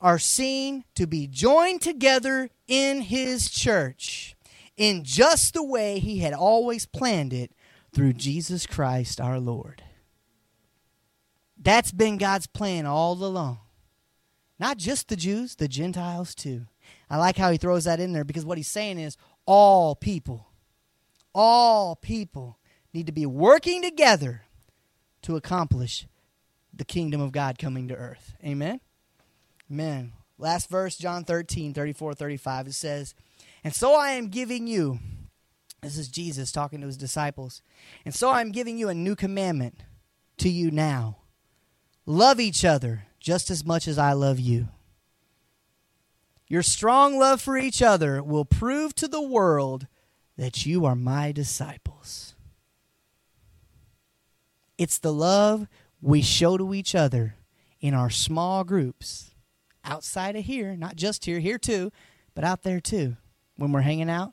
are 0.00 0.18
seen 0.18 0.84
to 0.96 1.06
be 1.06 1.28
joined 1.28 1.80
together 1.80 2.50
in 2.66 3.02
his 3.02 3.48
church 3.48 4.34
in 4.76 5.04
just 5.04 5.54
the 5.54 5.62
way 5.62 6.00
he 6.00 6.18
had 6.18 6.32
always 6.32 6.86
planned 6.86 7.32
it 7.32 7.52
through 7.94 8.14
Jesus 8.14 8.66
Christ 8.66 9.20
our 9.20 9.38
Lord. 9.38 9.82
That's 11.56 11.92
been 11.92 12.18
God's 12.18 12.48
plan 12.48 12.84
all 12.84 13.12
along. 13.12 13.58
Not 14.58 14.78
just 14.78 15.08
the 15.08 15.16
Jews, 15.16 15.54
the 15.54 15.68
Gentiles 15.68 16.34
too. 16.34 16.66
I 17.08 17.18
like 17.18 17.36
how 17.36 17.52
he 17.52 17.58
throws 17.58 17.84
that 17.84 18.00
in 18.00 18.12
there 18.12 18.24
because 18.24 18.44
what 18.44 18.58
he's 18.58 18.68
saying 18.68 18.98
is 18.98 19.16
all 19.46 19.94
people, 19.94 20.48
all 21.32 21.94
people 21.94 22.58
need 22.92 23.06
to 23.06 23.12
be 23.12 23.26
working 23.26 23.82
together 23.82 24.42
to 25.22 25.36
accomplish 25.36 26.06
the 26.74 26.84
kingdom 26.84 27.20
of 27.20 27.32
God 27.32 27.58
coming 27.58 27.88
to 27.88 27.94
earth. 27.94 28.34
Amen? 28.44 28.80
Amen. 29.70 30.12
Last 30.38 30.68
verse, 30.68 30.96
John 30.96 31.24
13, 31.24 31.74
34, 31.74 32.14
35, 32.14 32.66
it 32.66 32.72
says, 32.74 33.14
And 33.62 33.74
so 33.74 33.94
I 33.94 34.10
am 34.10 34.28
giving 34.28 34.66
you, 34.66 34.98
this 35.82 35.96
is 35.96 36.08
Jesus 36.08 36.52
talking 36.52 36.80
to 36.80 36.86
his 36.86 36.96
disciples, 36.96 37.62
and 38.04 38.14
so 38.14 38.30
I 38.30 38.40
am 38.40 38.52
giving 38.52 38.78
you 38.78 38.88
a 38.88 38.94
new 38.94 39.14
commandment 39.14 39.84
to 40.38 40.48
you 40.48 40.70
now. 40.70 41.18
Love 42.06 42.40
each 42.40 42.64
other 42.64 43.04
just 43.20 43.50
as 43.50 43.64
much 43.64 43.86
as 43.86 43.98
I 43.98 44.12
love 44.12 44.40
you. 44.40 44.68
Your 46.48 46.62
strong 46.62 47.18
love 47.18 47.40
for 47.40 47.56
each 47.56 47.80
other 47.80 48.22
will 48.22 48.44
prove 48.44 48.94
to 48.96 49.08
the 49.08 49.22
world 49.22 49.86
that 50.36 50.66
you 50.66 50.84
are 50.84 50.96
my 50.96 51.32
disciples. 51.32 52.31
It's 54.82 54.98
the 54.98 55.12
love 55.12 55.68
we 56.00 56.22
show 56.22 56.56
to 56.56 56.74
each 56.74 56.96
other 56.96 57.36
in 57.80 57.94
our 57.94 58.10
small 58.10 58.64
groups 58.64 59.30
outside 59.84 60.34
of 60.34 60.44
here, 60.44 60.74
not 60.74 60.96
just 60.96 61.24
here, 61.24 61.38
here 61.38 61.56
too, 61.56 61.92
but 62.34 62.42
out 62.42 62.64
there 62.64 62.80
too, 62.80 63.16
when 63.56 63.70
we're 63.70 63.82
hanging 63.82 64.10
out, 64.10 64.32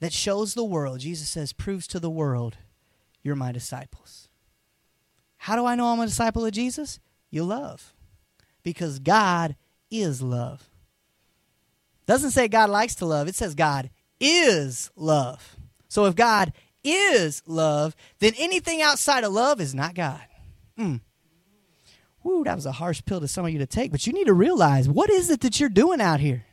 that 0.00 0.14
shows 0.14 0.54
the 0.54 0.64
world, 0.64 1.00
Jesus 1.00 1.28
says, 1.28 1.52
proves 1.52 1.86
to 1.88 2.00
the 2.00 2.08
world, 2.08 2.56
you're 3.22 3.36
my 3.36 3.52
disciples. 3.52 4.30
How 5.36 5.54
do 5.54 5.66
I 5.66 5.74
know 5.74 5.88
I'm 5.88 6.00
a 6.00 6.06
disciple 6.06 6.46
of 6.46 6.52
Jesus? 6.52 6.98
You 7.30 7.44
love. 7.44 7.92
Because 8.62 9.00
God 9.00 9.54
is 9.90 10.22
love. 10.22 10.70
Doesn't 12.06 12.30
say 12.30 12.48
God 12.48 12.70
likes 12.70 12.94
to 12.94 13.04
love, 13.04 13.28
it 13.28 13.34
says 13.34 13.54
God 13.54 13.90
is 14.18 14.90
love. 14.96 15.56
So 15.88 16.06
if 16.06 16.14
God 16.14 16.54
is 16.84 17.42
love, 17.46 17.96
then 18.18 18.32
anything 18.38 18.82
outside 18.82 19.24
of 19.24 19.32
love 19.32 19.60
is 19.60 19.74
not 19.74 19.94
God. 19.94 20.20
Mm. 20.78 21.00
Woo, 22.22 22.44
that 22.44 22.54
was 22.54 22.66
a 22.66 22.72
harsh 22.72 23.02
pill 23.04 23.20
to 23.20 23.28
some 23.28 23.44
of 23.44 23.50
you 23.52 23.58
to 23.58 23.66
take, 23.66 23.90
but 23.90 24.06
you 24.06 24.12
need 24.12 24.26
to 24.26 24.34
realize 24.34 24.88
what 24.88 25.10
is 25.10 25.30
it 25.30 25.40
that 25.40 25.60
you're 25.60 25.68
doing 25.68 26.00
out 26.00 26.20
here? 26.20 26.44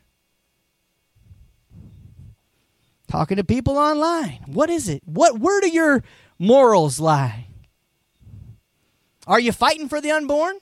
Talking 3.07 3.37
to 3.37 3.43
people 3.43 3.77
online. 3.77 4.39
What 4.45 4.69
is 4.69 4.87
it? 4.87 5.01
What 5.05 5.39
where 5.39 5.59
do 5.59 5.69
your 5.69 6.03
morals 6.39 6.99
lie? 6.99 7.47
Are 9.27 9.39
you 9.39 9.51
fighting 9.51 9.89
for 9.89 9.99
the 9.99 10.11
unborn? 10.11 10.57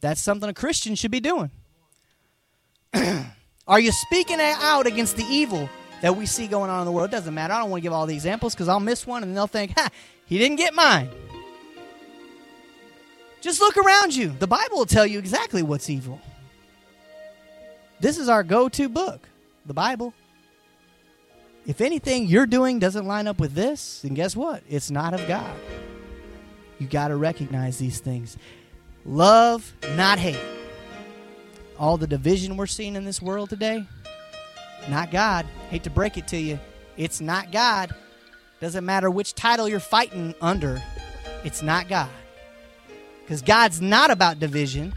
That's 0.00 0.20
something 0.20 0.48
a 0.48 0.54
Christian 0.54 0.94
should 0.94 1.10
be 1.10 1.20
doing. 1.20 1.50
Are 3.66 3.80
you 3.80 3.92
speaking 3.92 4.38
out 4.40 4.86
against 4.86 5.16
the 5.16 5.24
evil 5.24 5.68
that 6.00 6.16
we 6.16 6.26
see 6.26 6.46
going 6.46 6.70
on 6.70 6.80
in 6.80 6.86
the 6.86 6.92
world. 6.92 7.08
It 7.08 7.12
doesn't 7.12 7.34
matter. 7.34 7.54
I 7.54 7.58
don't 7.58 7.70
want 7.70 7.80
to 7.80 7.82
give 7.82 7.92
all 7.92 8.06
the 8.06 8.14
examples 8.14 8.54
because 8.54 8.68
I'll 8.68 8.80
miss 8.80 9.06
one 9.06 9.22
and 9.22 9.36
they'll 9.36 9.46
think, 9.46 9.72
ha, 9.76 9.88
he 10.26 10.38
didn't 10.38 10.56
get 10.56 10.74
mine. 10.74 11.10
Just 13.40 13.60
look 13.60 13.76
around 13.76 14.14
you. 14.14 14.34
The 14.38 14.46
Bible 14.46 14.78
will 14.78 14.86
tell 14.86 15.06
you 15.06 15.18
exactly 15.18 15.62
what's 15.62 15.88
evil. 15.88 16.20
This 18.00 18.18
is 18.18 18.28
our 18.28 18.42
go 18.42 18.68
to 18.68 18.88
book, 18.88 19.28
the 19.66 19.74
Bible. 19.74 20.14
If 21.66 21.80
anything 21.80 22.26
you're 22.26 22.46
doing 22.46 22.78
doesn't 22.78 23.06
line 23.06 23.26
up 23.26 23.38
with 23.38 23.54
this, 23.54 24.00
then 24.02 24.14
guess 24.14 24.34
what? 24.34 24.62
It's 24.68 24.90
not 24.90 25.14
of 25.14 25.26
God. 25.28 25.54
You 26.78 26.86
got 26.86 27.08
to 27.08 27.16
recognize 27.16 27.78
these 27.78 28.00
things. 28.00 28.38
Love, 29.04 29.74
not 29.94 30.18
hate. 30.18 30.40
All 31.78 31.96
the 31.96 32.06
division 32.06 32.56
we're 32.56 32.66
seeing 32.66 32.96
in 32.96 33.04
this 33.04 33.20
world 33.20 33.50
today, 33.50 33.86
not 34.88 35.10
God. 35.10 35.46
Hate 35.70 35.84
to 35.84 35.90
break 35.90 36.16
it 36.16 36.28
to 36.28 36.36
you. 36.36 36.58
It's 36.96 37.20
not 37.20 37.52
God. 37.52 37.94
Doesn't 38.60 38.84
matter 38.84 39.10
which 39.10 39.34
title 39.34 39.68
you're 39.68 39.80
fighting 39.80 40.34
under, 40.40 40.82
it's 41.44 41.62
not 41.62 41.88
God. 41.88 42.10
Because 43.22 43.42
God's 43.42 43.80
not 43.80 44.10
about 44.10 44.40
division, 44.40 44.92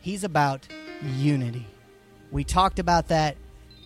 He's 0.00 0.24
about 0.24 0.66
unity. 1.02 1.66
We 2.30 2.44
talked 2.44 2.78
about 2.78 3.08
that 3.08 3.36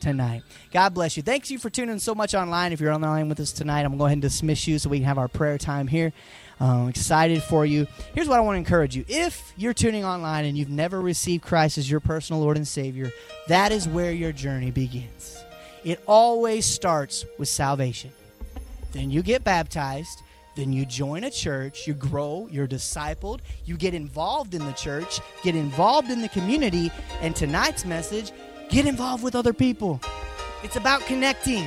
tonight. 0.01 0.43
God 0.71 0.95
bless 0.95 1.17
you. 1.17 1.23
Thanks 1.23 1.51
you 1.51 1.59
for 1.59 1.71
tuning 1.71 1.99
so 1.99 2.15
much 2.15 2.35
online. 2.35 2.73
If 2.73 2.81
you're 2.81 2.93
online 2.93 3.29
with 3.29 3.41
us 3.41 3.53
tonight, 3.53 3.81
I'm 3.81 3.89
going 3.89 3.93
to 3.93 3.99
go 3.99 4.05
ahead 4.07 4.13
and 4.15 4.23
dismiss 4.23 4.67
you 4.67 4.79
so 4.79 4.91
we 4.91 4.99
can 4.99 5.07
have 5.07 5.19
our 5.19 5.29
prayer 5.29 5.59
time 5.59 5.87
here. 5.87 6.13
I'm 6.65 6.89
excited 6.89 7.43
for 7.43 7.67
you. 7.67 7.87
Here's 8.15 8.29
what 8.29 8.39
I 8.39 8.41
want 8.41 8.55
to 8.55 8.59
encourage 8.59 8.97
you. 8.97 9.05
If 9.07 9.53
you're 9.57 9.75
tuning 9.75 10.05
online 10.05 10.47
and 10.47 10.57
you've 10.57 10.71
never 10.71 11.01
received 11.01 11.45
Christ 11.45 11.77
as 11.77 11.91
your 11.91 12.01
personal 12.01 12.41
Lord 12.41 12.57
and 12.57 12.67
Savior, 12.67 13.13
that 13.49 13.71
is 13.71 13.87
where 13.87 14.13
your 14.13 14.33
journey 14.33 14.71
begins. 14.71 15.45
It 15.85 16.03
always 16.07 16.65
starts 16.65 17.27
with 17.39 17.49
salvation. 17.49 18.13
Then 18.93 19.11
you 19.11 19.23
get 19.23 19.45
baptized. 19.45 20.23
Then 20.57 20.73
you 20.73 20.87
join 20.87 21.25
a 21.25 21.33
church, 21.33 21.85
you 21.89 21.95
grow, 21.95 22.49
you're 22.49 22.69
discipled, 22.69 23.41
you 23.65 23.77
get 23.77 23.93
involved 23.93 24.55
in 24.55 24.65
the 24.65 24.73
church, 24.73 25.19
get 25.43 25.57
involved 25.57 26.13
in 26.13 26.23
the 26.23 26.29
community, 26.29 26.93
and 27.21 27.35
tonight's 27.35 27.85
message 27.85 28.31
get 28.71 28.87
involved 28.87 29.25
with 29.25 29.35
other 29.35 29.53
people. 29.53 30.01
It's 30.63 30.77
about 30.77 31.01
connecting 31.03 31.67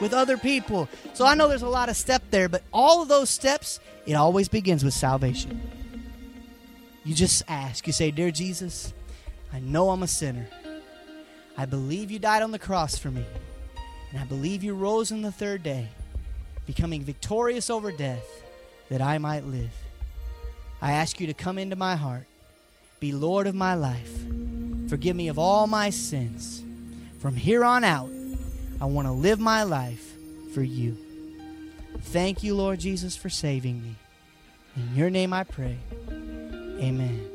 with 0.00 0.12
other 0.12 0.36
people. 0.36 0.88
So 1.12 1.24
I 1.24 1.34
know 1.34 1.48
there's 1.48 1.62
a 1.62 1.68
lot 1.68 1.88
of 1.88 1.96
step 1.96 2.22
there, 2.30 2.48
but 2.48 2.62
all 2.72 3.02
of 3.02 3.08
those 3.08 3.30
steps 3.30 3.80
it 4.06 4.14
always 4.14 4.48
begins 4.48 4.84
with 4.84 4.94
salvation. 4.94 5.60
You 7.04 7.14
just 7.14 7.42
ask, 7.48 7.86
you 7.86 7.92
say, 7.92 8.10
Dear 8.10 8.30
Jesus, 8.30 8.92
I 9.52 9.60
know 9.60 9.90
I'm 9.90 10.02
a 10.02 10.08
sinner. 10.08 10.46
I 11.56 11.66
believe 11.66 12.10
you 12.10 12.18
died 12.18 12.42
on 12.42 12.50
the 12.50 12.58
cross 12.58 12.98
for 12.98 13.10
me. 13.10 13.24
And 14.10 14.20
I 14.20 14.24
believe 14.24 14.62
you 14.62 14.74
rose 14.74 15.10
on 15.10 15.22
the 15.22 15.32
third 15.32 15.62
day, 15.62 15.88
becoming 16.66 17.02
victorious 17.02 17.70
over 17.70 17.92
death, 17.92 18.24
that 18.88 19.00
I 19.00 19.18
might 19.18 19.44
live. 19.44 19.72
I 20.80 20.92
ask 20.92 21.20
you 21.20 21.26
to 21.26 21.34
come 21.34 21.58
into 21.58 21.76
my 21.76 21.96
heart, 21.96 22.26
be 23.00 23.12
Lord 23.12 23.46
of 23.46 23.54
my 23.54 23.74
life. 23.74 24.12
Forgive 24.88 25.16
me 25.16 25.28
of 25.28 25.38
all 25.38 25.66
my 25.66 25.90
sins. 25.90 26.62
From 27.18 27.36
here 27.36 27.64
on 27.64 27.84
out, 27.84 28.10
I 28.80 28.86
want 28.86 29.06
to 29.06 29.12
live 29.12 29.38
my 29.38 29.62
life 29.62 30.14
for 30.52 30.62
you. 30.62 30.96
Thank 32.00 32.42
you, 32.42 32.54
Lord 32.54 32.80
Jesus, 32.80 33.16
for 33.16 33.30
saving 33.30 33.82
me. 33.82 33.94
In 34.76 34.94
your 34.94 35.10
name 35.10 35.32
I 35.32 35.44
pray. 35.44 35.78
Amen. 36.10 37.28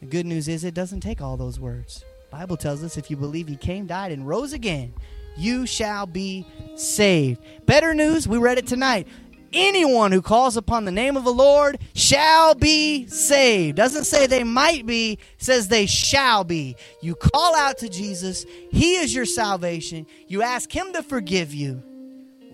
The 0.00 0.06
good 0.06 0.26
news 0.26 0.48
is 0.48 0.64
it 0.64 0.74
doesn't 0.74 1.00
take 1.00 1.20
all 1.20 1.36
those 1.36 1.58
words. 1.58 2.04
Bible 2.30 2.56
tells 2.56 2.82
us 2.82 2.96
if 2.96 3.10
you 3.10 3.16
believe 3.16 3.46
he 3.46 3.56
came, 3.56 3.86
died, 3.86 4.12
and 4.12 4.26
rose 4.26 4.52
again, 4.52 4.92
you 5.36 5.66
shall 5.66 6.06
be 6.06 6.46
saved. 6.76 7.40
Better 7.66 7.94
news, 7.94 8.26
we 8.26 8.38
read 8.38 8.58
it 8.58 8.66
tonight. 8.66 9.06
Anyone 9.54 10.10
who 10.10 10.20
calls 10.20 10.56
upon 10.56 10.84
the 10.84 10.90
name 10.90 11.16
of 11.16 11.24
the 11.24 11.32
Lord 11.32 11.78
shall 11.94 12.54
be 12.54 13.06
saved. 13.06 13.76
Doesn't 13.76 14.04
say 14.04 14.26
they 14.26 14.42
might 14.42 14.84
be, 14.84 15.18
says 15.38 15.68
they 15.68 15.86
shall 15.86 16.42
be. 16.42 16.76
You 17.00 17.14
call 17.14 17.54
out 17.54 17.78
to 17.78 17.88
Jesus, 17.88 18.44
He 18.70 18.96
is 18.96 19.14
your 19.14 19.26
salvation. 19.26 20.06
You 20.26 20.42
ask 20.42 20.70
Him 20.74 20.92
to 20.92 21.02
forgive 21.02 21.54
you. 21.54 21.82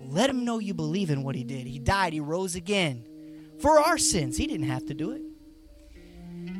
Let 0.07 0.29
Him 0.29 0.45
know 0.45 0.59
you 0.59 0.73
believe 0.75 1.09
in 1.09 1.23
what 1.23 1.35
He 1.35 1.43
did. 1.43 1.65
He 1.65 1.79
died, 1.79 2.13
He 2.13 2.19
rose 2.19 2.55
again 2.55 3.03
for 3.59 3.79
our 3.79 3.97
sins. 3.97 4.37
He 4.37 4.45
didn't 4.45 4.67
have 4.67 4.85
to 4.85 4.93
do 4.93 5.11
it. 5.11 5.21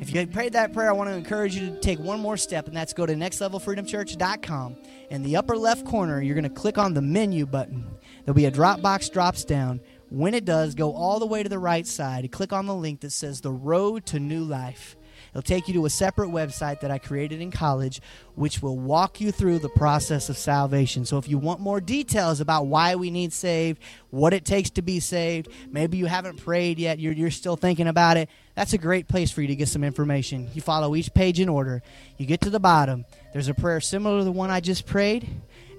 If 0.00 0.12
you 0.12 0.26
prayed 0.26 0.54
that 0.54 0.72
prayer, 0.72 0.88
I 0.88 0.92
want 0.92 1.10
to 1.10 1.14
encourage 1.14 1.54
you 1.54 1.70
to 1.70 1.80
take 1.80 1.98
one 1.98 2.20
more 2.20 2.36
step, 2.36 2.66
and 2.66 2.76
that's 2.76 2.92
go 2.92 3.06
to 3.06 3.14
nextlevelfreedomchurch.com. 3.14 4.76
In 5.10 5.22
the 5.22 5.36
upper 5.36 5.56
left 5.56 5.86
corner, 5.86 6.20
you're 6.20 6.34
going 6.34 6.42
to 6.44 6.50
click 6.50 6.78
on 6.78 6.94
the 6.94 7.02
menu 7.02 7.46
button. 7.46 7.86
There'll 8.24 8.34
be 8.34 8.46
a 8.46 8.50
Dropbox 8.50 9.12
drops 9.12 9.44
down. 9.44 9.80
When 10.12 10.34
it 10.34 10.44
does, 10.44 10.74
go 10.74 10.92
all 10.92 11.18
the 11.20 11.26
way 11.26 11.42
to 11.42 11.48
the 11.48 11.58
right 11.58 11.86
side 11.86 12.24
and 12.24 12.30
click 12.30 12.52
on 12.52 12.66
the 12.66 12.74
link 12.74 13.00
that 13.00 13.12
says 13.12 13.40
The 13.40 13.50
Road 13.50 14.04
to 14.06 14.20
New 14.20 14.44
Life. 14.44 14.94
It'll 15.30 15.40
take 15.40 15.68
you 15.68 15.74
to 15.74 15.86
a 15.86 15.90
separate 15.90 16.28
website 16.28 16.80
that 16.80 16.90
I 16.90 16.98
created 16.98 17.40
in 17.40 17.50
college, 17.50 18.02
which 18.34 18.60
will 18.60 18.78
walk 18.78 19.22
you 19.22 19.32
through 19.32 19.60
the 19.60 19.70
process 19.70 20.28
of 20.28 20.36
salvation. 20.36 21.06
So, 21.06 21.16
if 21.16 21.30
you 21.30 21.38
want 21.38 21.60
more 21.60 21.80
details 21.80 22.42
about 22.42 22.66
why 22.66 22.94
we 22.94 23.10
need 23.10 23.32
saved, 23.32 23.80
what 24.10 24.34
it 24.34 24.44
takes 24.44 24.68
to 24.72 24.82
be 24.82 25.00
saved, 25.00 25.48
maybe 25.70 25.96
you 25.96 26.04
haven't 26.04 26.44
prayed 26.44 26.78
yet, 26.78 26.98
you're, 26.98 27.14
you're 27.14 27.30
still 27.30 27.56
thinking 27.56 27.88
about 27.88 28.18
it, 28.18 28.28
that's 28.54 28.74
a 28.74 28.78
great 28.78 29.08
place 29.08 29.30
for 29.30 29.40
you 29.40 29.48
to 29.48 29.56
get 29.56 29.68
some 29.68 29.82
information. 29.82 30.50
You 30.52 30.60
follow 30.60 30.94
each 30.94 31.14
page 31.14 31.40
in 31.40 31.48
order. 31.48 31.82
You 32.18 32.26
get 32.26 32.42
to 32.42 32.50
the 32.50 32.60
bottom, 32.60 33.06
there's 33.32 33.48
a 33.48 33.54
prayer 33.54 33.80
similar 33.80 34.18
to 34.18 34.24
the 34.24 34.32
one 34.32 34.50
I 34.50 34.60
just 34.60 34.84
prayed, 34.84 35.26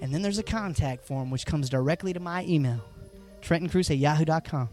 and 0.02 0.12
then 0.12 0.22
there's 0.22 0.38
a 0.38 0.42
contact 0.42 1.06
form 1.06 1.30
which 1.30 1.46
comes 1.46 1.70
directly 1.70 2.12
to 2.12 2.18
my 2.18 2.44
email, 2.46 2.80
TrentonCruz 3.44 3.90
at 3.90 3.98
yahoo.com. 3.98 4.68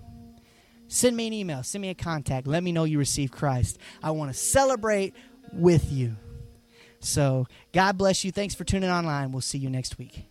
Send 0.87 1.15
me 1.15 1.27
an 1.27 1.33
email, 1.33 1.63
send 1.63 1.81
me 1.81 1.89
a 1.89 1.95
contact, 1.95 2.47
let 2.47 2.63
me 2.63 2.71
know 2.71 2.83
you 2.83 2.99
received 2.99 3.31
Christ. 3.31 3.77
I 4.03 4.11
want 4.11 4.31
to 4.31 4.37
celebrate 4.37 5.15
with 5.53 5.91
you. 5.91 6.15
So, 6.99 7.47
God 7.73 7.97
bless 7.97 8.23
you. 8.23 8.31
Thanks 8.31 8.55
for 8.55 8.63
tuning 8.63 8.89
online. 8.89 9.31
We'll 9.31 9.41
see 9.41 9.57
you 9.57 9.69
next 9.69 9.97
week. 9.97 10.30